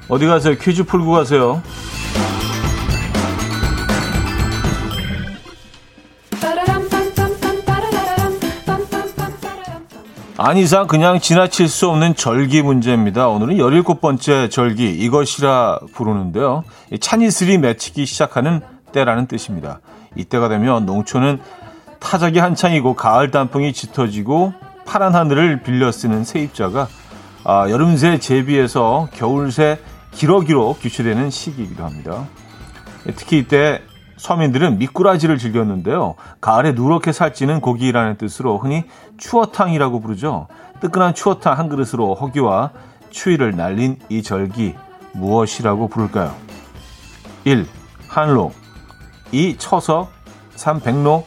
[0.09, 0.55] 어디 가세요?
[0.57, 1.61] 퀴즈 풀고 가세요.
[10.39, 13.27] 아니상 그냥 지나칠 수 없는 절기 문제입니다.
[13.27, 16.63] 오늘은 17번째 절기 이것이라 부르는데요.
[16.99, 19.79] 찬이슬이 맺히기 시작하는 때라는 뜻입니다.
[20.15, 21.39] 이때가 되면 농촌은
[21.99, 24.53] 타작이 한창이고 가을 단풍이 짙어지고
[24.85, 26.87] 파란 하늘을 빌려 쓰는 세입자가
[27.43, 29.79] 아, 여름새 제비에서 겨울새
[30.11, 32.27] 기러기로 규치되는 시기이기도 합니다.
[33.15, 33.81] 특히 이때
[34.17, 36.15] 서민들은 미꾸라지를 즐겼는데요.
[36.41, 38.83] 가을에 누렇게 살찌는 고기라는 뜻으로 흔히
[39.17, 40.47] 추어탕이라고 부르죠.
[40.81, 42.71] 뜨끈한 추어탕 한 그릇으로 허기와
[43.09, 44.75] 추위를 날린 이 절기
[45.13, 46.33] 무엇이라고 부를까요?
[47.45, 47.65] 1.
[48.09, 48.51] 한로
[49.31, 49.57] 2.
[49.57, 50.09] 처서
[50.55, 50.79] 3.
[50.81, 51.23] 백로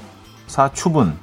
[0.47, 0.73] 4.
[0.73, 1.17] 추분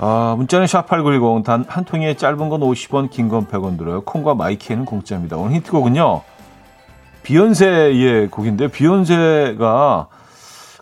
[0.00, 4.02] 아, 문자는 샵8910 단 한 통에 짧은 건 50원 긴 건 100원 들어요.
[4.02, 5.36] 콩과 마이K는 공짜입니다.
[5.36, 6.22] 오늘 힌트곡은요.
[7.24, 10.06] 비욘세의 곡인데 비욘세가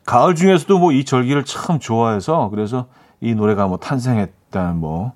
[0.06, 2.86] 가을 중에서도 뭐 이 절기를 참 좋아해서 그래서
[3.20, 5.12] 이 노래가 뭐 탄생했다는 뭐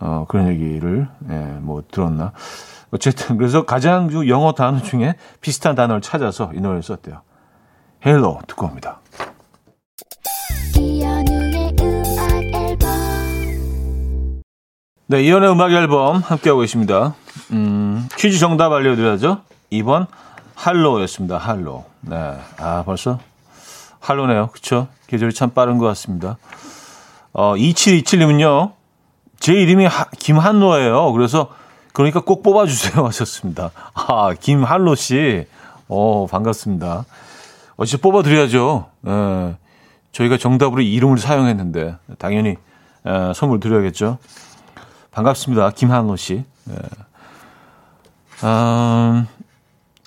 [0.00, 2.32] 어, 그런 얘기를 예, 뭐 들었나.
[2.90, 7.22] 어쨌든 그래서 가장 영어 단어 중에 비슷한 단어를 찾아서 이 노래를 썼대요.
[8.04, 9.00] Halo 듣고 옵니다.
[15.06, 17.14] 네, 이현우의 음악 앨범 함께하고 계십니다.
[17.50, 19.42] 음, 퀴즈 정답 알려드려야죠.
[19.72, 20.06] 2번
[20.54, 21.38] 할로였습니다.
[21.38, 21.84] 할로.
[22.00, 22.16] 네,
[22.58, 23.18] 아 벌써
[24.02, 24.48] 할로네요.
[24.48, 24.88] 그쵸?
[25.06, 26.36] 계절이 참 빠른 것 같습니다.
[27.32, 28.72] 어, 2727님은요,
[29.38, 31.12] 제 이름이 하, 김한로예요.
[31.12, 31.48] 그래서,
[31.92, 33.04] 그러니까 꼭 뽑아주세요.
[33.06, 33.70] 하셨습니다.
[33.94, 35.46] 아, 김한로 씨.
[35.88, 37.04] 어, 반갑습니다.
[37.76, 38.86] 어, 진짜 뽑아드려야죠.
[39.06, 39.56] 예,
[40.10, 42.56] 저희가 정답으로 이름을 사용했는데, 당연히,
[43.06, 44.18] 예, 선물 드려야겠죠.
[45.12, 45.70] 반갑습니다.
[45.70, 46.44] 김한로 씨.
[46.70, 46.74] 예.
[48.44, 49.26] 음,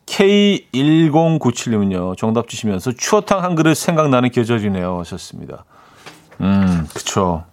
[0.06, 5.00] K1097님은요, 정답 주시면서 추어탕 한 그릇 생각나는 계절이네요.
[5.00, 5.66] 하셨습니다.
[6.42, 7.44] 음, 그쵸.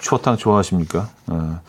[0.00, 1.08] 추어탕 좋아하십니까?
[1.28, 1.60] 어,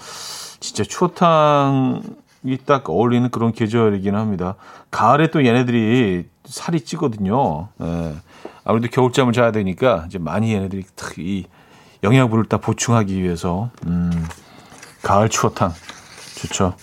[0.60, 4.55] 진짜 추어탕이 딱 어울리는 그런 계절이긴 합니다.
[4.91, 7.69] 가을에 또 얘네들이 살이 찌거든요.
[7.82, 8.15] 예.
[8.63, 10.84] 아무래도 겨울잠을 자야 되니까 이제 많이 얘네들이
[11.19, 11.45] 이
[12.03, 14.12] 영양분을 딱 보충하기 위해서, 음,
[15.01, 15.73] 가을 추어탕.
[16.36, 16.75] 좋죠.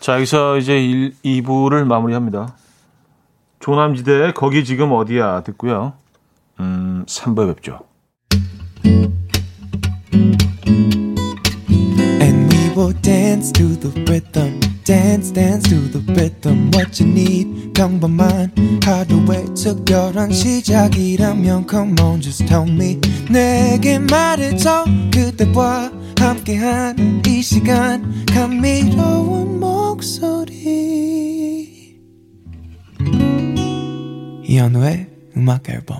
[0.00, 2.54] 자, 여기서 이제 1, 2부를 마무리합니다.
[3.60, 5.94] 조남지대 거기 지금 어디야 듣고요.
[6.60, 7.80] 음, 3부에 뵙죠.
[13.02, 14.60] Dance to the rhythm.
[14.88, 18.50] dance dance to the rhythm what you need 평범한
[18.82, 22.98] 하루의 특별한 시작이라면 come on just tell me
[23.30, 29.60] 내게 말해줘 그대와 함께한 이 시간 감미로운
[29.98, 31.98] 목소리
[34.44, 35.98] 이현우의 음악 앨범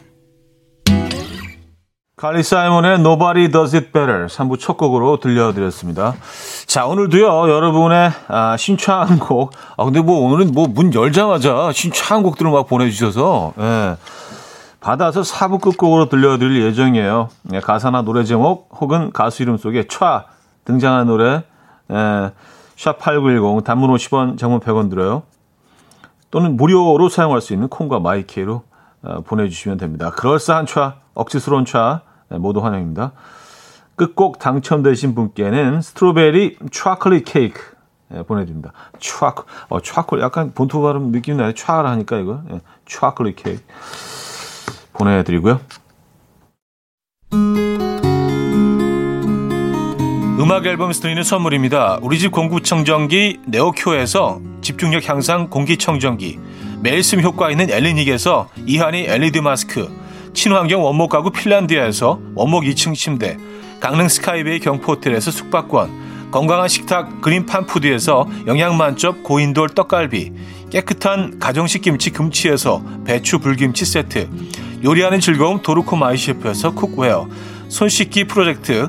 [2.17, 6.15] 칼리 사이먼의 Nobody Does It Better 3부 첫 곡으로 들려드렸습니다.
[6.67, 9.51] 자, 오늘도요, 여러분의 아, 신청곡.
[9.77, 13.97] 아, 근데 뭐 오늘은 뭐 문 열자마자 신청곡들을 막 보내주셔서, 예.
[14.81, 17.31] 받아서 4부 끝곡으로 들려드릴 예정이에요.
[17.53, 20.23] 예, 가사나 노래 제목 혹은 가수 이름 속에 촤
[20.65, 21.43] 등장한 노래,
[21.91, 22.31] 예,
[22.79, 25.25] 샵8910 단문 50원, 장문 100원 들어요.
[26.31, 28.63] 또는 무료로 사용할 수 있는 콩과 마이K로
[29.03, 30.11] 어, 보내주시면 됩니다.
[30.11, 33.13] 그럴싸한 촤, 억지스러운 촤, 네, 모두 환영입니다.
[33.97, 37.61] 끝곡 당첨되신 분께는 스트로베리 초콜릿 케이크
[38.09, 38.73] 네, 보내드립니다.
[38.99, 41.53] 초콜, 어, 초콜 약간 본토 발음 느낌 나요.
[41.53, 43.63] 초를 하니까 이거 네, 초콜릿 케이크
[44.93, 45.61] 보내드리고요.
[50.49, 51.99] 음악 앨범에서 드리는 선물입니다.
[52.01, 56.39] 우리 집 공구청정기 네오큐에서 집중력 향상 공기청정기
[56.81, 59.95] 매일 쓴 효과 있는 엘리닉에서 이하니 LED 마스크
[60.33, 63.37] 친환경 원목 가구 핀란드에서 원목 2층 침대,
[63.79, 70.33] 강릉 스카이베이 경포호텔에서 숙박권, 건강한 식탁 그린팜푸드에서 영양만점 고인돌 떡갈비,
[70.71, 74.31] 깨끗한 가정식 김치 금치에서 배추 불김치 세트,
[74.83, 77.29] 요리하는 즐거움 도르코 마이셰프에서 cookware,
[77.69, 78.89] 손 씻기 프로젝트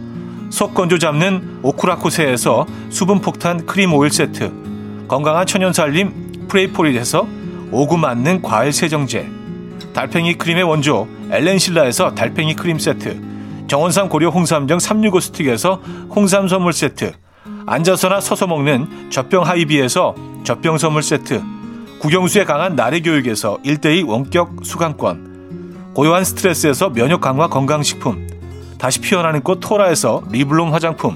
[0.51, 4.51] 속 건조 잡는 오크라코세에서 수분폭탄 크림 오일 세트
[5.07, 7.25] 건강한 천연살림 프레이포리에서
[7.71, 9.27] 오구 맞는 과일 세정제
[9.93, 13.21] 달팽이 크림의 원조 엘렌실라에서 달팽이 크림 세트
[13.67, 15.75] 정원삼 고려 홍삼정 365 스틱에서
[16.13, 17.13] 홍삼 선물 세트
[17.65, 21.41] 앉아서나 서서 먹는 젖병 하이비에서 젖병 선물 세트
[21.99, 28.30] 국영수에 강한 나래 교육에서 1대2 원격 수강권 고요한 스트레스에서 면역 강화 건강식품
[28.81, 31.15] 다시 피어나는 꽃 토라에서 리블롬 화장품.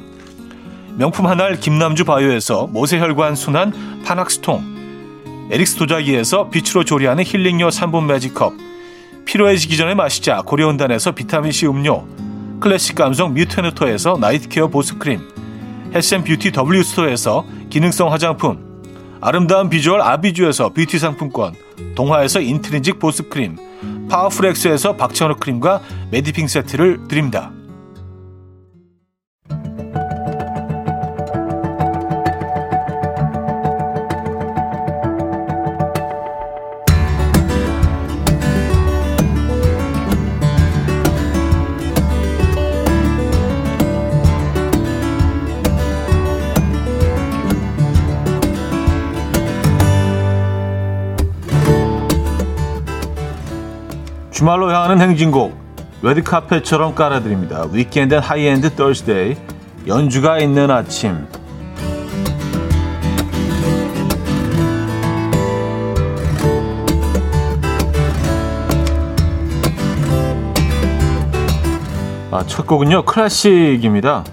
[1.00, 5.50] 명품 한알 김남주 바이오에서 모세혈관 순환 파낙스통.
[5.50, 8.54] 에릭스 도자기에서 빛으로 조리하는 힐링요 3분 매직컵.
[9.26, 12.06] 피로해지기 전에 마시자 고려온단에서 비타민C 음료.
[12.60, 15.20] 클래식 감성 뮤테누토에서 night care 보습크림.
[15.96, 18.64] health and beauty W스토어에서 기능성 화장품.
[19.22, 21.56] 아름다운 비주얼 아비주에서 뷰티 상품권.
[21.96, 23.58] 동화에서 인트리직 보습크림.
[24.08, 27.55] 파워풀엑스에서 박찬호 크림과 메디핑 세트를 드립니다.
[54.36, 55.58] 주말로 향하는 행진곡
[56.02, 57.68] 레드카펫처럼 깔아드립니다.
[57.72, 59.38] weekend high-end Thursday
[59.88, 61.26] 연주가 있는 아침
[72.30, 74.26] 아, 첫 곡은요 클래식입니다.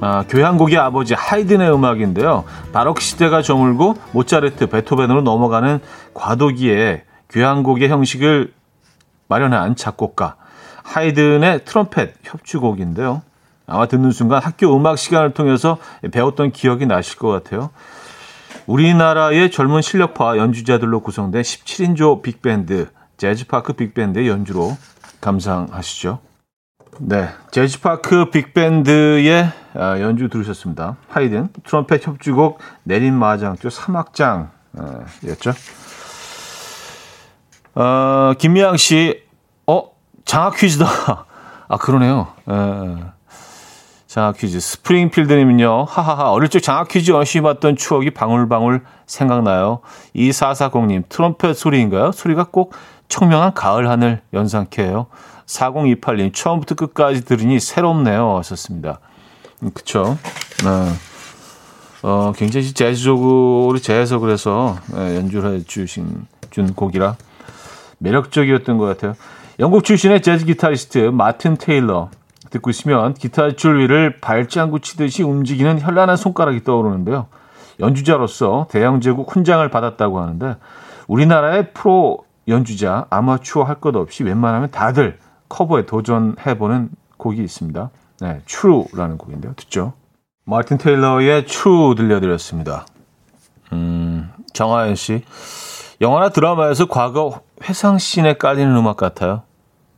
[0.00, 2.44] 아, 교향곡의 아버지 하이든의 음악인데요.
[2.72, 5.80] 바로크 시대가 저물고 모차르트, 베토벤으로 넘어가는
[6.14, 8.61] 과도기에 교향곡의 형식을
[9.32, 10.36] 마련한 작곡가
[10.82, 13.22] 하이든의 트럼펫 협주곡인데요.
[13.66, 15.78] 아마 듣는 순간 학교 음악 시간을 통해서
[16.10, 17.70] 배웠던 기억이 나실 것 같아요.
[18.66, 24.76] 우리나라의 젊은 실력파 연주자들로 구성된 17인조 빅밴드 재즈파크 빅밴드의 연주로
[25.22, 26.18] 감상하시죠.
[27.00, 30.96] 네, 재즈파크 빅밴드의 아, 연주 들으셨습니다.
[31.08, 35.54] 하이든 트럼펫 협주곡 내린 마장조 3악장이었죠.
[37.74, 39.22] 어, 김미양 씨,
[39.66, 39.90] 어,
[40.24, 40.86] 장학 퀴즈다.
[41.68, 42.28] 아, 그러네요.
[42.48, 43.04] 에, 예.
[44.06, 44.60] 장학 퀴즈.
[44.60, 49.80] 스프링필드님은요, 하하하, 어릴 적 장학 퀴즈 열심히 봤던 추억이 방울방울 생각나요.
[50.14, 52.12] 2440님, 트럼펫 소리인가요?
[52.12, 52.74] 소리가 꼭
[53.08, 55.06] 청명한 가을 하늘 연상케 해요.
[55.46, 58.36] 4028님, 처음부터 끝까지 들으니 새롭네요.
[58.38, 59.00] 하셨습니다.
[59.62, 60.18] 음, 그쵸.
[60.64, 60.92] 네.
[62.02, 67.16] 어, 굉장히 재즈적으로 재해석을 해서 네, 연주를 해 주신 준 곡이라
[68.02, 69.14] 매력적이었던 것 같아요.
[69.60, 72.10] 영국 출신의 재즈 기타리스트 마틴 테일러
[72.50, 77.26] 듣고 있으면 기타 줄 위를 발장구 치듯이 움직이는 현란한 손가락이 떠오르는데요.
[77.80, 80.56] 연주자로서 대형 제국 훈장을 받았다고 하는데
[81.06, 87.90] 우리나라의 프로 연주자 아마추어 할 것 없이 웬만하면 다들 커버에 도전해보는 곡이 있습니다.
[88.20, 89.54] 네, True라는 곡인데요.
[89.56, 89.94] 듣죠?
[90.44, 92.86] 마틴 테일러의 True 들려드렸습니다.
[93.72, 95.22] 음, 정하연 씨.
[96.00, 99.42] 영화나 드라마에서 과거 회상씬에 깔리는 음악 같아요.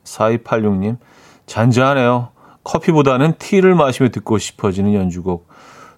[0.05, 0.98] 4286님,
[1.46, 2.29] 잔잔하네요.
[2.64, 5.48] 커피보다는 티를 마시며 듣고 싶어지는 연주곡.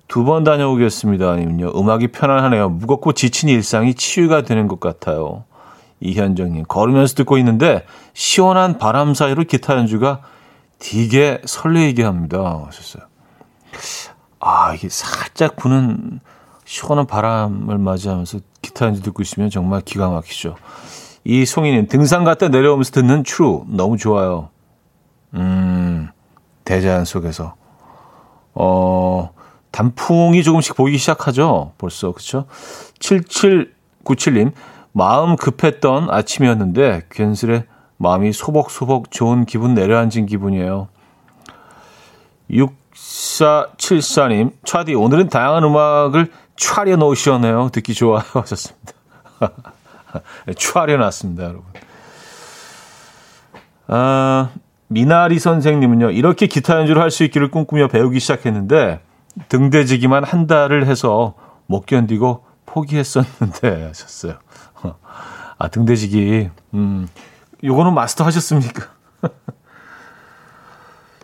[0.09, 1.29] 두 번 다녀오겠습니다.
[1.31, 1.73] 아니면요.
[1.75, 2.69] 음악이 편안하네요.
[2.69, 5.45] 무겁고 지친 일상이 치유가 되는 것 같아요.
[6.01, 10.21] 이현정님, 걸으면서 듣고 있는데 시원한 바람 사이로 기타 연주가
[10.79, 12.65] 되게 설레이게 합니다.
[12.67, 13.05] 하셨어요.
[14.39, 16.21] 아, 이게 살짝 부는
[16.65, 20.57] 시원한 바람을 맞이하면서 기타 연주 듣고 있으면 정말 기가 막히죠.
[21.29, 24.51] 이 송이는 등산 갔다 내려오면서 듣는 트루 너무 좋아요.
[25.35, 26.09] 음,
[26.65, 27.57] 대자연 속에서.
[28.55, 29.31] 어,
[29.73, 31.73] 단풍이 조금씩 보이기 시작하죠.
[31.79, 32.12] 벌써.
[32.12, 32.47] 그쵸?
[33.01, 34.53] 7797님,
[34.93, 40.87] 마음 급했던 아침이었는데, 괜스레 마음이 소복소복 좋은 기분 내려앉은 기분이에요.
[42.53, 47.71] 6474님, 차디, 오늘은 다양한 음악을 차려 놓으셨네요.
[47.73, 48.23] 듣기 좋아요.
[48.33, 48.93] 하셨습니다.
[50.57, 51.65] 추하려 놨습니다, 여러분.
[53.89, 54.51] 아,
[54.89, 59.01] 미나리 선생님은요, 이렇게 기타 연주를 할 수 있기를 꿈꾸며 배우기 시작했는데,
[59.49, 61.35] 등대지기만 한 달을 해서
[61.67, 64.35] 못 견디고 포기했었는데, 하셨어요.
[65.59, 66.51] 아, 등대지기.
[66.75, 67.09] 음,
[67.65, 68.89] 요거는 마스터 하셨습니까?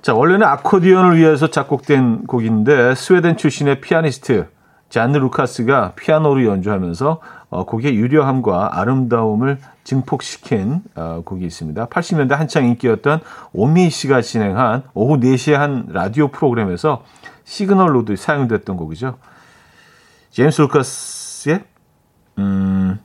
[0.02, 4.48] 자, 원래는 아코디언을 위해서 작곡된 곡인데, 스웨덴 출신의 피아니스트,
[4.88, 7.20] 잔느 루카스가 피아노로 연주하면서
[7.52, 11.86] 어, 곡의 유려함과 아름다움을 증폭시킨 어, 곡이 있습니다.
[11.86, 13.20] 80년대 한창 인기였던
[13.52, 17.04] 오미 씨가 진행한 오후 4시에 한 라디오 프로그램에서
[17.44, 19.18] 시그널로도 사용됐던 곡이죠.
[20.30, 21.64] 제임스 루카스의
[22.38, 22.98] 음,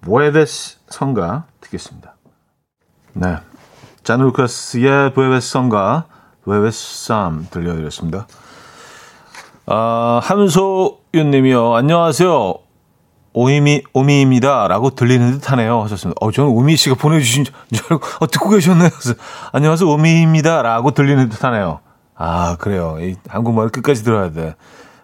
[0.00, 2.16] 보에베스 성가 듣겠습니다.
[3.12, 3.36] 네.
[4.02, 6.06] 잔 루카스의 보에베스 성가
[6.42, 8.26] 보에베스 쌈 들려드렸습니다.
[9.66, 11.76] 아, 함소윤 님이요.
[11.76, 12.65] 안녕하세요.
[13.38, 14.66] 오이미, 오미입니다.
[14.66, 15.82] 라고 들리는 듯 하네요.
[15.82, 16.16] 하셨습니다.
[16.22, 17.54] 어, 저는 오미 씨가 보내주신 줄
[17.90, 18.88] 알고, 어, 듣고 계셨네요.
[19.52, 19.86] 안녕하세요.
[19.90, 20.62] 오미입니다.
[20.62, 21.80] 라고 들리는 듯 하네요.
[22.14, 22.96] 아, 그래요.
[22.98, 24.54] 이 한국말 끝까지 들어야 돼.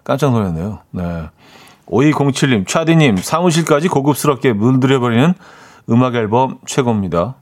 [0.02, 0.78] 깜짝 놀랐네요.
[0.92, 1.28] 네.
[1.86, 5.34] 5207님, 차디님, 사무실까지 고급스럽게 물들여버리는
[5.90, 7.34] 음악 앨범 최고입니다.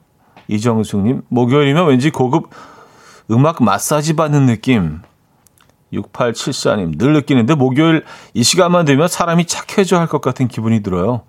[0.48, 2.50] 이정숙님, 목요일이면 왠지 고급
[3.30, 5.02] 음악 마사지 받는 느낌.
[5.92, 11.22] 6874님, 늘 느끼는데 목요일 이 시간만 되면 사람이 착해져 할 것 같은 기분이 들어요.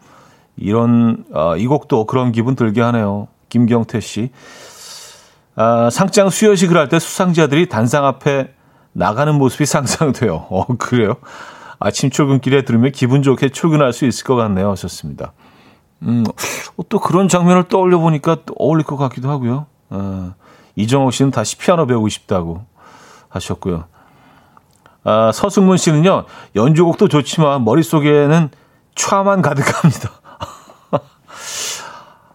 [0.58, 3.28] 이런, 아, 이 곡도 그런 기분 들게 하네요.
[3.50, 4.30] 김경태 씨.
[5.56, 8.54] 아, 상장 수여식을 할 때 수상자들이 단상 앞에
[8.94, 10.48] 나가는 모습이 상상돼요.
[10.50, 11.16] 어, 그래요?
[11.80, 14.70] 아침 출근길에 들으면 기분 좋게 출근할 수 있을 것 같네요.
[14.72, 15.34] 하셨습니다.
[16.04, 16.24] 음,
[16.78, 19.66] 어, 또 그런 장면을 떠올려 보니까 어울릴 것 같기도 하고요.
[19.90, 20.34] 어,
[20.76, 22.66] 이정옥 씨는 다시 피아노 배우고 싶다고
[23.30, 23.86] 하셨고요.
[25.04, 28.50] 아, 서승문 씨는요, 연주곡도 좋지만 머릿속에는
[28.96, 30.12] 촤만 가득합니다.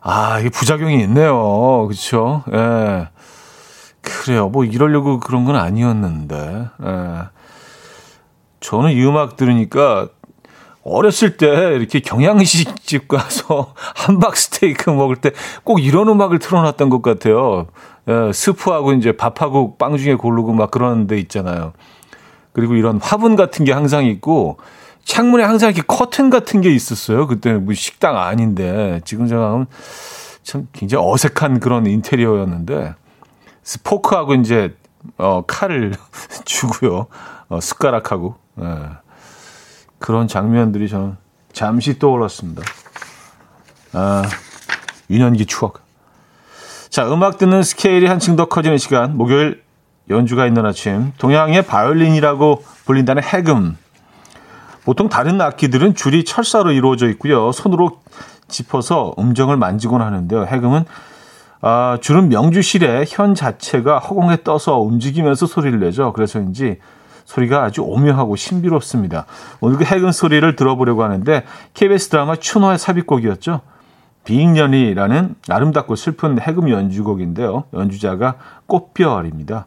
[0.02, 1.86] 아, 이게 부작용이 있네요.
[1.86, 2.42] 그렇죠?
[2.52, 3.08] 예.
[4.02, 4.48] 그래요.
[4.48, 6.68] 뭐 이러려고 그런 건 아니었는데.
[6.84, 7.18] 예.
[8.60, 10.08] 저는 이 음악 들으니까
[10.82, 15.30] 어렸을 때 이렇게 경양식집 가서 함박 스테이크 먹을 때
[15.64, 17.66] 꼭 이런 음악을 틀어놨던 것 같아요.
[18.08, 21.72] 예, 스프하고 이제 밥하고 빵 중에 고르고 막 그런 데 있잖아요.
[22.56, 24.56] 그리고 이런 화분 같은 게 항상 있고
[25.04, 27.26] 창문에 항상 이렇게 커튼 같은 게 있었어요.
[27.26, 29.66] 그때는 뭐 식당 아닌데 지금 생각하면
[30.42, 32.94] 참 굉장히 어색한 그런 인테리어였는데
[33.62, 34.74] 스포크하고 이제
[35.18, 35.92] 어 칼을
[36.46, 37.08] 주고요.
[37.50, 38.64] 어 숟가락하고 예.
[39.98, 41.18] 그런 장면들이 저는
[41.52, 42.62] 잠시 떠올랐습니다.
[43.92, 44.22] 아,
[45.10, 45.82] 유년기 추억.
[46.88, 49.65] 자, 음악 듣는 스케일이 한층 더 커지는 시간, 목요일
[50.10, 53.76] 연주가 있는 아침, 동양의 바이올린이라고 불린다는 해금.
[54.84, 57.50] 보통 다른 악기들은 줄이 철사로 이루어져 있고요.
[57.50, 58.00] 손으로
[58.48, 60.44] 짚어서 음정을 만지곤 하는데요.
[60.46, 60.84] 해금은
[61.60, 66.12] 아, 줄은 명주실의 현 자체가 허공에 떠서 움직이면서 소리를 내죠.
[66.12, 66.78] 그래서인지
[67.24, 69.26] 소리가 아주 오묘하고 신비롭습니다.
[69.60, 73.62] 오늘 그 해금 소리를 들어보려고 하는데 KBS 드라마 추노의 삽입곡이었죠.
[74.24, 77.64] 비익년이라는 아름답고 슬픈 해금 연주곡인데요.
[77.74, 79.66] 연주자가 꽃별입니다.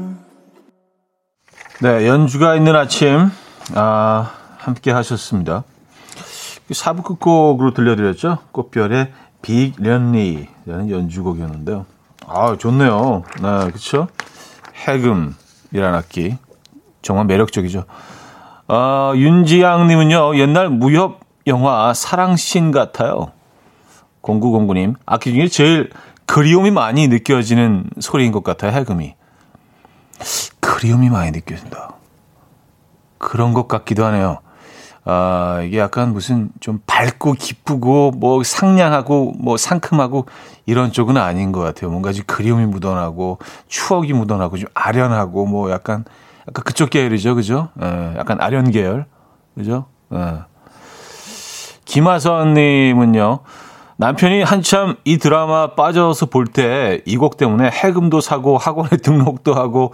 [1.81, 3.31] 네 연주가 있는 아침
[3.75, 5.63] 아 함께 하셨습니다
[6.71, 11.85] 사부 끝곡으로 들려드렸죠 꽃별의 빅련리라는 연주곡이었는데요
[12.33, 13.23] 아, 좋네요.
[13.41, 14.07] 네, 그쵸?
[14.75, 15.35] 해금이라는
[15.73, 16.37] 악기.
[17.01, 17.83] 정말 매력적이죠.
[18.67, 23.31] 아, 윤지양 님은요, 옛날 무협 영화 사랑신 같아요.
[24.21, 25.89] 0909님, 악기 중에 제일
[26.25, 29.15] 그리움이 많이 느껴지는 소리인 것 같아요, 해금이.
[30.71, 31.95] 그리움이 많이 느껴진다.
[33.17, 34.37] 그런 것 같기도 하네요.
[35.03, 40.27] 아, 이게 약간 무슨 좀 밝고 기쁘고 뭐 상냥하고 뭐 상큼하고
[40.65, 41.91] 이런 쪽은 아닌 것 같아요.
[41.91, 46.05] 뭔가 좀 그리움이 묻어나고 추억이 묻어나고 좀 아련하고 뭐 약간
[46.47, 47.35] 약간 그쪽 계열이죠.
[47.35, 47.67] 그죠?
[47.81, 49.07] 예, 약간 아련 계열.
[49.55, 49.87] 그죠?
[50.13, 50.43] 예.
[51.83, 53.39] 김하선 님은요.
[53.97, 59.93] 남편이 한참 이 드라마 빠져서 볼 때 이 곡 때문에 해금도 사고 학원에 등록도 하고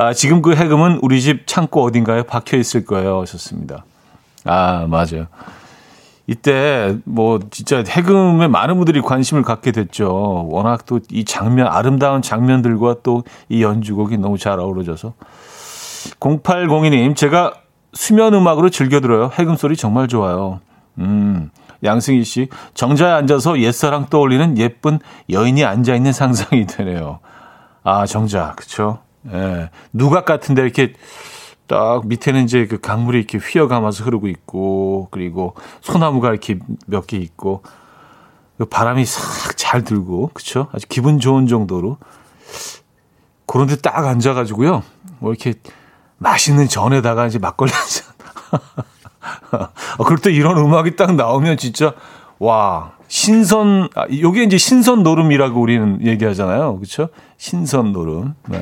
[0.00, 3.20] 아, 지금 그 해금은 우리 집 창고 어딘가에 박혀 있을 거예요.
[3.22, 3.84] 하셨습니다.
[4.44, 5.26] 아, 맞아요.
[6.28, 10.46] 이때 뭐 진짜 해금에 많은 분들이 관심을 갖게 됐죠.
[10.50, 15.14] 워낙 또 이 장면 아름다운 장면들과 또 이 연주곡이 너무 잘 어우러져서
[16.20, 17.54] 0802님 제가
[17.92, 19.32] 수면 음악으로 즐겨 들어요.
[19.36, 20.60] 해금 소리 정말 좋아요.
[20.98, 21.50] 음.
[21.82, 27.18] 양승희 씨 정자에 앉아서 옛사랑 떠올리는 예쁜 여인이 앉아 있는 상상이 되네요.
[27.82, 28.52] 아, 정자.
[28.56, 29.00] 그쵸
[29.32, 29.70] 예.
[29.92, 30.94] 누각 같은데 이렇게
[31.66, 37.62] 딱 밑에는 이제 그 강물이 이렇게 휘어감아서 흐르고 있고 그리고 소나무가 이렇게 몇 개 있고
[38.56, 40.68] 그 바람이 싹 잘 들고 그쵸?
[40.72, 41.98] 아주 기분 좋은 정도로.
[43.46, 44.82] 그런데 딱 앉아가지고요.
[45.18, 45.54] 뭐 이렇게
[46.18, 48.06] 맛있는 전에다가 이제 막걸리 한잔.
[49.98, 51.92] 어, 그럴 때 이런 음악이 딱 나오면 진짜
[52.38, 56.78] 와 신선 아, 요게 이제 신선 노름이라고 우리는 얘기하잖아요.
[56.78, 57.08] 그쵸?
[57.36, 58.34] 신선 노름.
[58.48, 58.58] 네.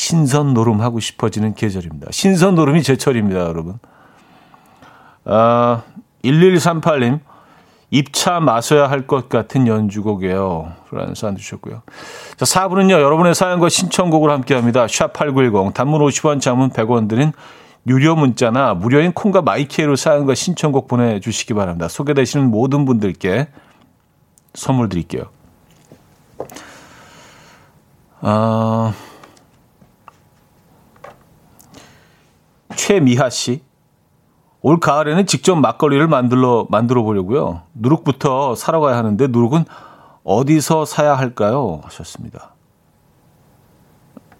[0.00, 2.08] 신선 노름하고 싶어지는 계절입니다.
[2.10, 3.78] 신선 노름이 제철입니다, 여러분.
[5.26, 5.82] 아,
[6.24, 7.20] 1138님.
[7.90, 10.72] 입차 마셔야 할 것 같은 연주곡이에요.
[10.92, 11.82] 라는 사연 주셨고요.
[12.38, 14.86] 자, 4부는요, 여러분의 사연과 신청곡을 함께 합니다.
[14.86, 17.32] 샵8910, 단문 50원, 장문 100원 드린
[17.86, 21.88] 유료 문자나 무료인 콩과 마이키에로 사연과 신청곡 보내주시기 바랍니다.
[21.88, 23.48] 소개되시는 모든 분들께
[24.54, 25.24] 선물 드릴게요.
[28.22, 28.94] 아,
[32.76, 33.62] 최미하 씨.
[34.62, 37.62] 올 가을에는 직접 막걸리를 만들어 만들어 보려고요.
[37.74, 39.64] 누룩부터 사러 가야 하는데 누룩은
[40.22, 41.80] 어디서 사야 할까요?
[41.84, 42.54] 하셨습니다.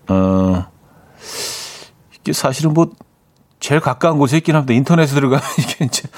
[0.08, 0.66] 어,
[2.14, 2.90] 이게 사실은 뭐
[3.60, 4.74] 제일 가까운 곳에 있긴 합니다.
[4.74, 6.08] 인터넷에 들어가면 이게 이제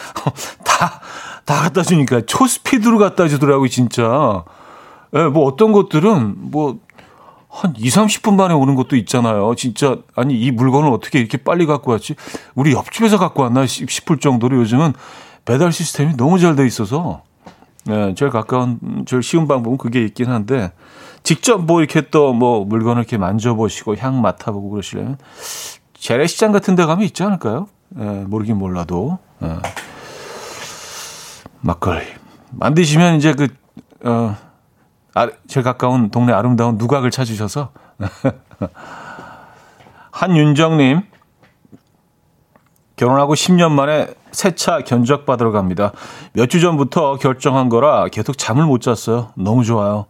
[0.65, 1.01] 다,
[1.45, 4.45] 다 갖다 주니까 초스피드로 갖다 주더라고요, 진짜.
[5.15, 6.79] 예, 네, 뭐 어떤 것들은 뭐
[7.53, 9.55] 한 2, 30분 만에 오는 것도 있잖아요.
[9.57, 12.15] 진짜 아니 이 물건을 어떻게 이렇게 빨리 갖고 왔지?
[12.55, 14.95] 우리 옆집에서 갖고 왔나 싶을 정도로 요즘은
[15.45, 17.23] 배달 시스템이 너무 잘 돼 있어서
[17.85, 20.73] 네, 제일 가까운 제일 쉬운 방법은 그게 있긴 한데
[21.25, 25.19] 직접 뭐 이렇게 또 뭐 물건을 이렇게 만져보시고 향 맡아보고 그러시려면
[25.95, 27.69] 재래시장 같은 데 가면 있지 않을까요?
[27.91, 29.57] 네, 모르긴 몰라도 네.
[31.61, 32.07] 막걸리
[32.53, 33.49] 만드시면 이제 그
[34.05, 34.37] 어,
[35.15, 37.71] 아, 제일 가까운 동네 아름다운 누각을 찾으셔서
[40.11, 41.03] 한윤정님
[42.97, 45.93] 결혼하고 10년 만에 새 차 견적 받으러 갑니다.
[46.33, 49.31] 몇 주 전부터 결정한 거라 계속 잠을 못 잤어요.
[49.35, 50.07] 너무 좋아요.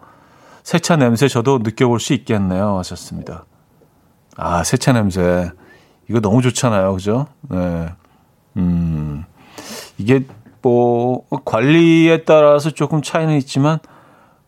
[0.62, 2.78] 새 차 냄새 저도 느껴볼 수 있겠네요.
[2.78, 3.44] 하셨습니다.
[4.36, 5.50] 아, 새 차 냄새.
[6.08, 6.92] 이거 너무 좋잖아요.
[6.94, 7.26] 그죠?
[7.48, 7.88] 네.
[8.56, 9.24] 음,
[9.98, 10.24] 이게
[10.60, 13.78] 뭐, 관리에 따라서 조금 차이는 있지만,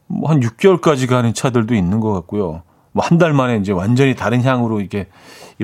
[0.07, 2.63] 뭐 한 6개월까지 가는 차들도 있는 것 같고요.
[2.93, 5.09] 뭐 한 달 만에 이제 완전히 다른 향으로 이게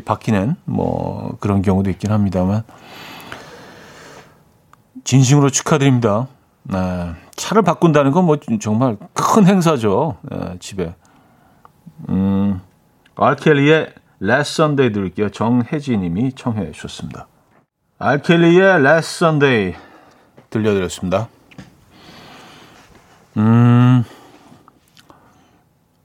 [0.05, 2.63] 바뀌는 뭐 그런 경우도 있긴 합니다만
[5.05, 6.29] 진심으로 축하드립니다.
[6.65, 10.17] 네, 차를 바꾼다는 건 뭐 정말 큰 행사죠.
[10.23, 10.95] 네, 집에.
[12.09, 12.61] 음,
[13.17, 15.31] 알켈리의 Last Sunday 들을게요.
[15.31, 17.27] 정혜진 님이 청해 주셨습니다.
[17.99, 19.75] 알켈리의 Last Sunday
[20.51, 21.29] 들려드렸습니다.
[23.37, 24.05] 음,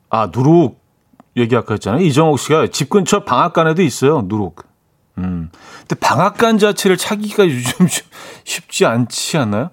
[0.09, 0.79] 아, 누룩
[1.37, 2.01] 얘기 아까 했잖아요.
[2.05, 4.23] 이정옥 씨가 집 근처 방앗간에도 있어요.
[4.25, 4.63] 누룩.
[5.17, 5.49] 음.
[5.79, 7.87] 근데 방앗간 자체를 찾기가 요즘
[8.43, 9.69] 쉽지 않지 않나요?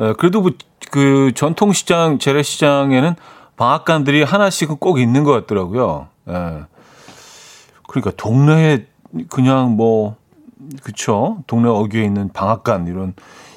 [0.00, 0.52] 예, 그래도 뭐,
[0.90, 3.14] 그 전통시장, 재래시장에는
[3.56, 6.08] 방앗간들이 하나씩은 꼭 있는 것 같더라고요.
[6.28, 6.62] 예.
[7.88, 8.86] 그러니까 동네에
[9.30, 10.16] 그냥 뭐,
[10.82, 11.38] 그쵸.
[11.46, 13.14] 동네 어귀에 있는 방앗간 이런,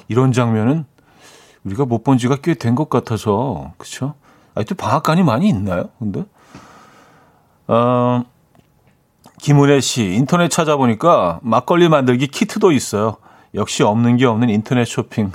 [0.08, 0.84] 이런 장면은
[1.64, 4.14] 우리가 못 본 지가 꽤 된 것 같아서, 그쵸.
[4.54, 5.90] 아직도 방앗간이 많이 있나요?
[5.98, 6.24] 근데
[7.66, 8.24] 어,
[9.40, 13.16] 김은혜 씨 인터넷 찾아보니까 막걸리 만들기 키트도 있어요.
[13.54, 15.32] 역시 없는 게 없는 인터넷 쇼핑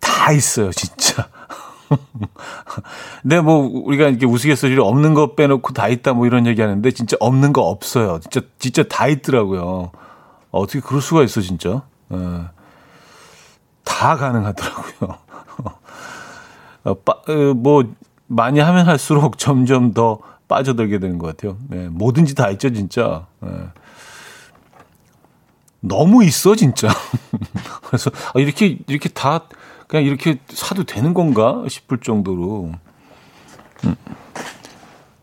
[0.00, 1.28] 다 있어요, 진짜.
[3.22, 7.16] 근데 뭐 우리가 이렇게 우스갯소리로 없는 거 빼놓고 다 있다 뭐 이런 얘기 하는데 진짜
[7.20, 8.20] 없는 거 없어요.
[8.20, 9.90] 진짜 진짜 다 있더라고요.
[10.50, 11.82] 어떻게 그럴 수가 있어 진짜.
[12.12, 12.16] 에.
[12.16, 12.42] 예.
[13.84, 15.18] 다 가능하더라고요.
[16.84, 17.84] 어, 빠, 어, 뭐
[18.26, 20.18] 많이 하면 할수록 점점 더
[20.48, 21.56] 빠져들게 되는 것 같아요.
[21.68, 23.26] 네, 뭐든지 다 있죠, 진짜.
[23.40, 23.50] 네.
[25.80, 26.88] 너무 있어, 진짜.
[27.86, 29.44] 그래서 아, 이렇게 이렇게 다
[29.86, 32.72] 그냥 이렇게 사도 되는 건가 싶을 정도로
[33.84, 33.96] 음.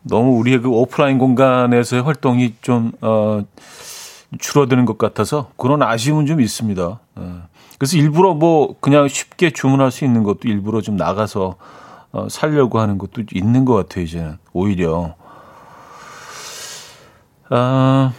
[0.01, 3.43] 너무 우리의 그 오프라인 공간에서의 활동이 좀 어,
[4.39, 6.99] 줄어드는 것 같아서 그런 아쉬움은 좀 있습니다.
[7.15, 7.47] 어.
[7.77, 11.55] 그래서 일부러 뭐 그냥 쉽게 주문할 수 있는 것도 일부러 좀 나가서
[12.11, 14.37] 어, 살려고 하는 것도 있는 것 같아요, 이제는.
[14.53, 15.15] 오히려.
[17.49, 18.13] 아,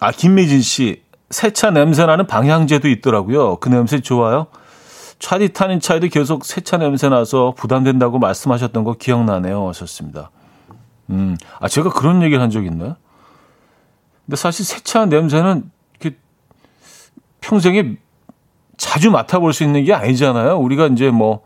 [0.00, 1.02] 아 김미진 씨.
[1.30, 3.56] 세차 냄새 나는 방향제도 있더라고요.
[3.56, 4.46] 그 냄새 좋아요?
[5.18, 9.68] 차디 타는 차에도 계속 세차 냄새 나서 부담된다고 말씀하셨던 거 기억나네요.
[9.68, 10.30] 하셨습니다.
[11.10, 12.96] 음, 아, 제가 그런 얘기를 한적 있나요?
[14.26, 15.70] 근데 사실 세차 냄새는
[17.40, 17.96] 평생에
[18.76, 20.58] 자주 맡아볼 수 있는 게 아니잖아요.
[20.58, 21.42] 우리가 이제 뭐,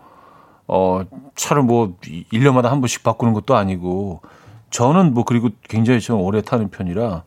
[0.68, 1.02] 어,
[1.34, 4.22] 차를 뭐, 1년마다 한 번씩 바꾸는 것도 아니고,
[4.70, 7.22] 저는 뭐, 그리고 굉장히 좀 오래 타는 편이라,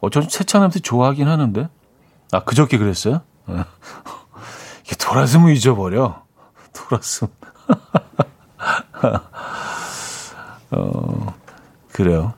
[0.00, 1.68] 어, 저는 세차 냄새 좋아하긴 하는데,
[2.32, 3.22] 아, 그저께 그랬어요?
[4.84, 6.22] 이게 돌았으면 잊어버려.
[6.72, 7.32] 돌았으면.
[10.70, 11.34] 어,
[11.92, 12.34] 그래요.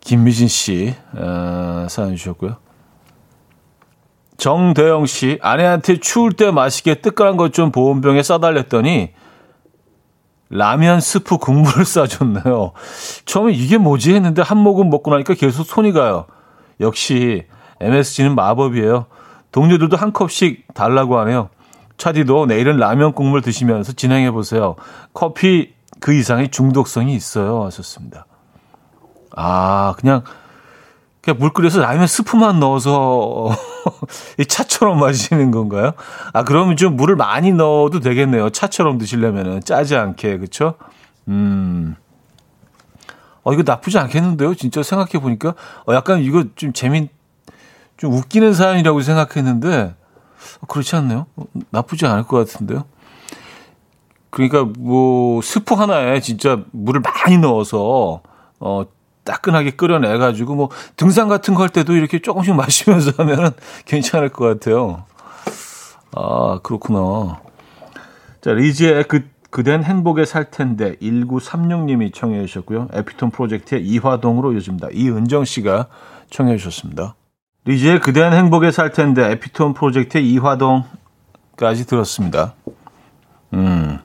[0.00, 2.56] 김미진 씨, 어, 사연 주셨고요.
[4.44, 9.12] 정대영 씨, 아내한테 추울 때 마시게 뜨끈한 것 좀 보온병에 싸달랬더니
[10.50, 12.72] 라면 스프 국물을 싸줬네요.
[13.24, 16.26] 처음에 이게 뭐지 했는데 한 모금 먹고 나니까 계속 손이 가요.
[16.80, 17.46] 역시
[17.80, 19.06] MSG는 마법이에요.
[19.50, 21.48] 동료들도 한 컵씩 달라고 하네요.
[21.96, 24.76] 차디도 내일은 라면 국물 드시면서 진행해 보세요.
[25.14, 27.64] 커피 그 이상의 중독성이 있어요.
[27.64, 28.26] 하셨습니다.
[29.34, 30.22] 아, 그냥,
[31.24, 33.48] 그냥 물 끓여서 라면 스프만 넣어서
[34.38, 35.92] 이 차처럼 마시는 건가요?
[36.34, 38.50] 아, 그러면 좀 물을 많이 넣어도 되겠네요.
[38.50, 40.36] 차처럼 드시려면은 짜지 않게.
[40.36, 40.74] 그쵸?
[41.28, 41.96] 음.
[43.42, 44.54] 어, 이거 나쁘지 않겠는데요?
[44.54, 45.54] 진짜 생각해 보니까.
[45.88, 47.08] 어, 약간 이거 좀 재밌,
[47.96, 49.94] 좀 웃기는 사연이라고 생각했는데,
[50.60, 51.24] 어, 그렇지 않나요?
[51.36, 52.84] 어, 나쁘지 않을 것 같은데요?
[54.28, 58.20] 그러니까 뭐, 스프 하나에 진짜 물을 많이 넣어서,
[58.60, 58.84] 어,
[59.24, 63.50] 따끈하게 끓여내가지고 뭐 등산 같은 거 할 때도 이렇게 조금씩 마시면서 하면은
[63.86, 65.04] 괜찮을 것 같아요.
[66.14, 67.40] 아, 그렇구나.
[68.42, 72.88] 자, 리즈의 그, 그댄 행복에 살 텐데 1936님이 청해 주셨고요.
[72.92, 74.88] 에피톤 프로젝트의 이화동으로 요즘다.
[74.92, 75.86] 이은정 씨가
[76.30, 77.14] 청해 주셨습니다.
[77.64, 82.54] 리즈의 그댄 행복에 살 텐데 에피톤 프로젝트의 이화동까지 들었습니다.
[83.54, 83.98] 음,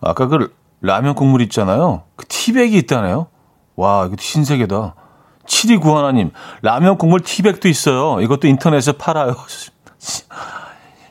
[0.00, 2.02] 아까 그 라면 국물 있잖아요.
[2.16, 3.28] 그 티백이 있다네요.
[3.76, 4.94] 와, 이것도 신세계다.
[5.46, 6.30] 7291님,
[6.62, 8.20] 라면 국물 티백도 있어요.
[8.20, 9.36] 이것도 인터넷에 팔아요.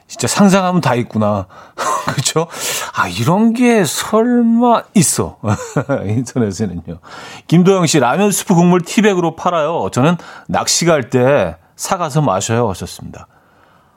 [0.08, 1.48] 진짜 상상하면 다 있구나.
[2.06, 2.48] 그렇죠?
[2.96, 5.38] 아, 이런 게 설마 있어.
[6.06, 7.00] 인터넷에는요.
[7.48, 9.90] 김도영 씨, 라면 스프 국물 티백으로 팔아요.
[9.92, 12.70] 저는 낚시 갈 때 사가서 마셔요.
[12.70, 13.28] 하셨습니다.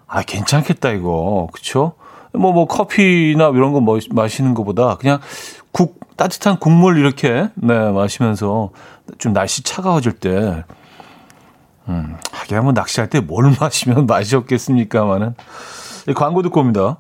[0.06, 1.48] 아, 괜찮겠다, 이거.
[1.52, 1.92] 그쵸?
[2.32, 5.20] 뭐, 뭐, 커피나 이런 거 뭐, 마시는 것보다 그냥
[5.77, 8.70] 국, 따뜻한 국물 이렇게, 네, 마시면서
[9.18, 10.64] 좀 날씨 차가워질 때,
[11.87, 15.35] 음, 하긴 뭐 낚시할 때 뭘 마시면 맛이 없겠습니까만은.
[16.14, 16.97] 광고 듣고 옵니다.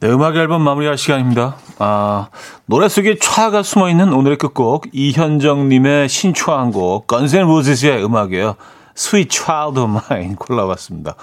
[0.00, 1.56] 네, 음악 앨범 마무리할 시간입니다.
[1.78, 2.28] 아,
[2.66, 8.56] 노래 속에 촤가 숨어 있는 오늘의 끝곡 이현정님의 신초한 곡 건센 로즈의 음악이에요.
[8.94, 11.14] Sweet Child of Mine 골라봤습니다.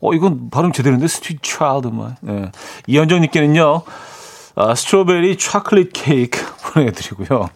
[0.00, 2.16] 어, 이건 발음 제대로인데 Sweet Child of Mine.
[2.20, 2.52] 네.
[2.86, 3.82] 이현정 님께는요
[4.54, 6.40] 아, 스트로베리 초콜릿 케이크
[6.72, 7.48] 보내 드리고요.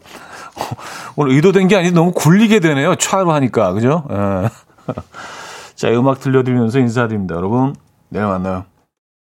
[1.17, 2.95] 오늘 의도된 게 아니고 너무 굴리게 되네요.
[2.97, 4.05] 차로 하니까 그죠?
[4.09, 4.49] 네.
[5.75, 7.35] 자, 음악 들려드리면서 인사드립니다.
[7.35, 7.75] 여러분
[8.09, 8.65] 내일 만나요.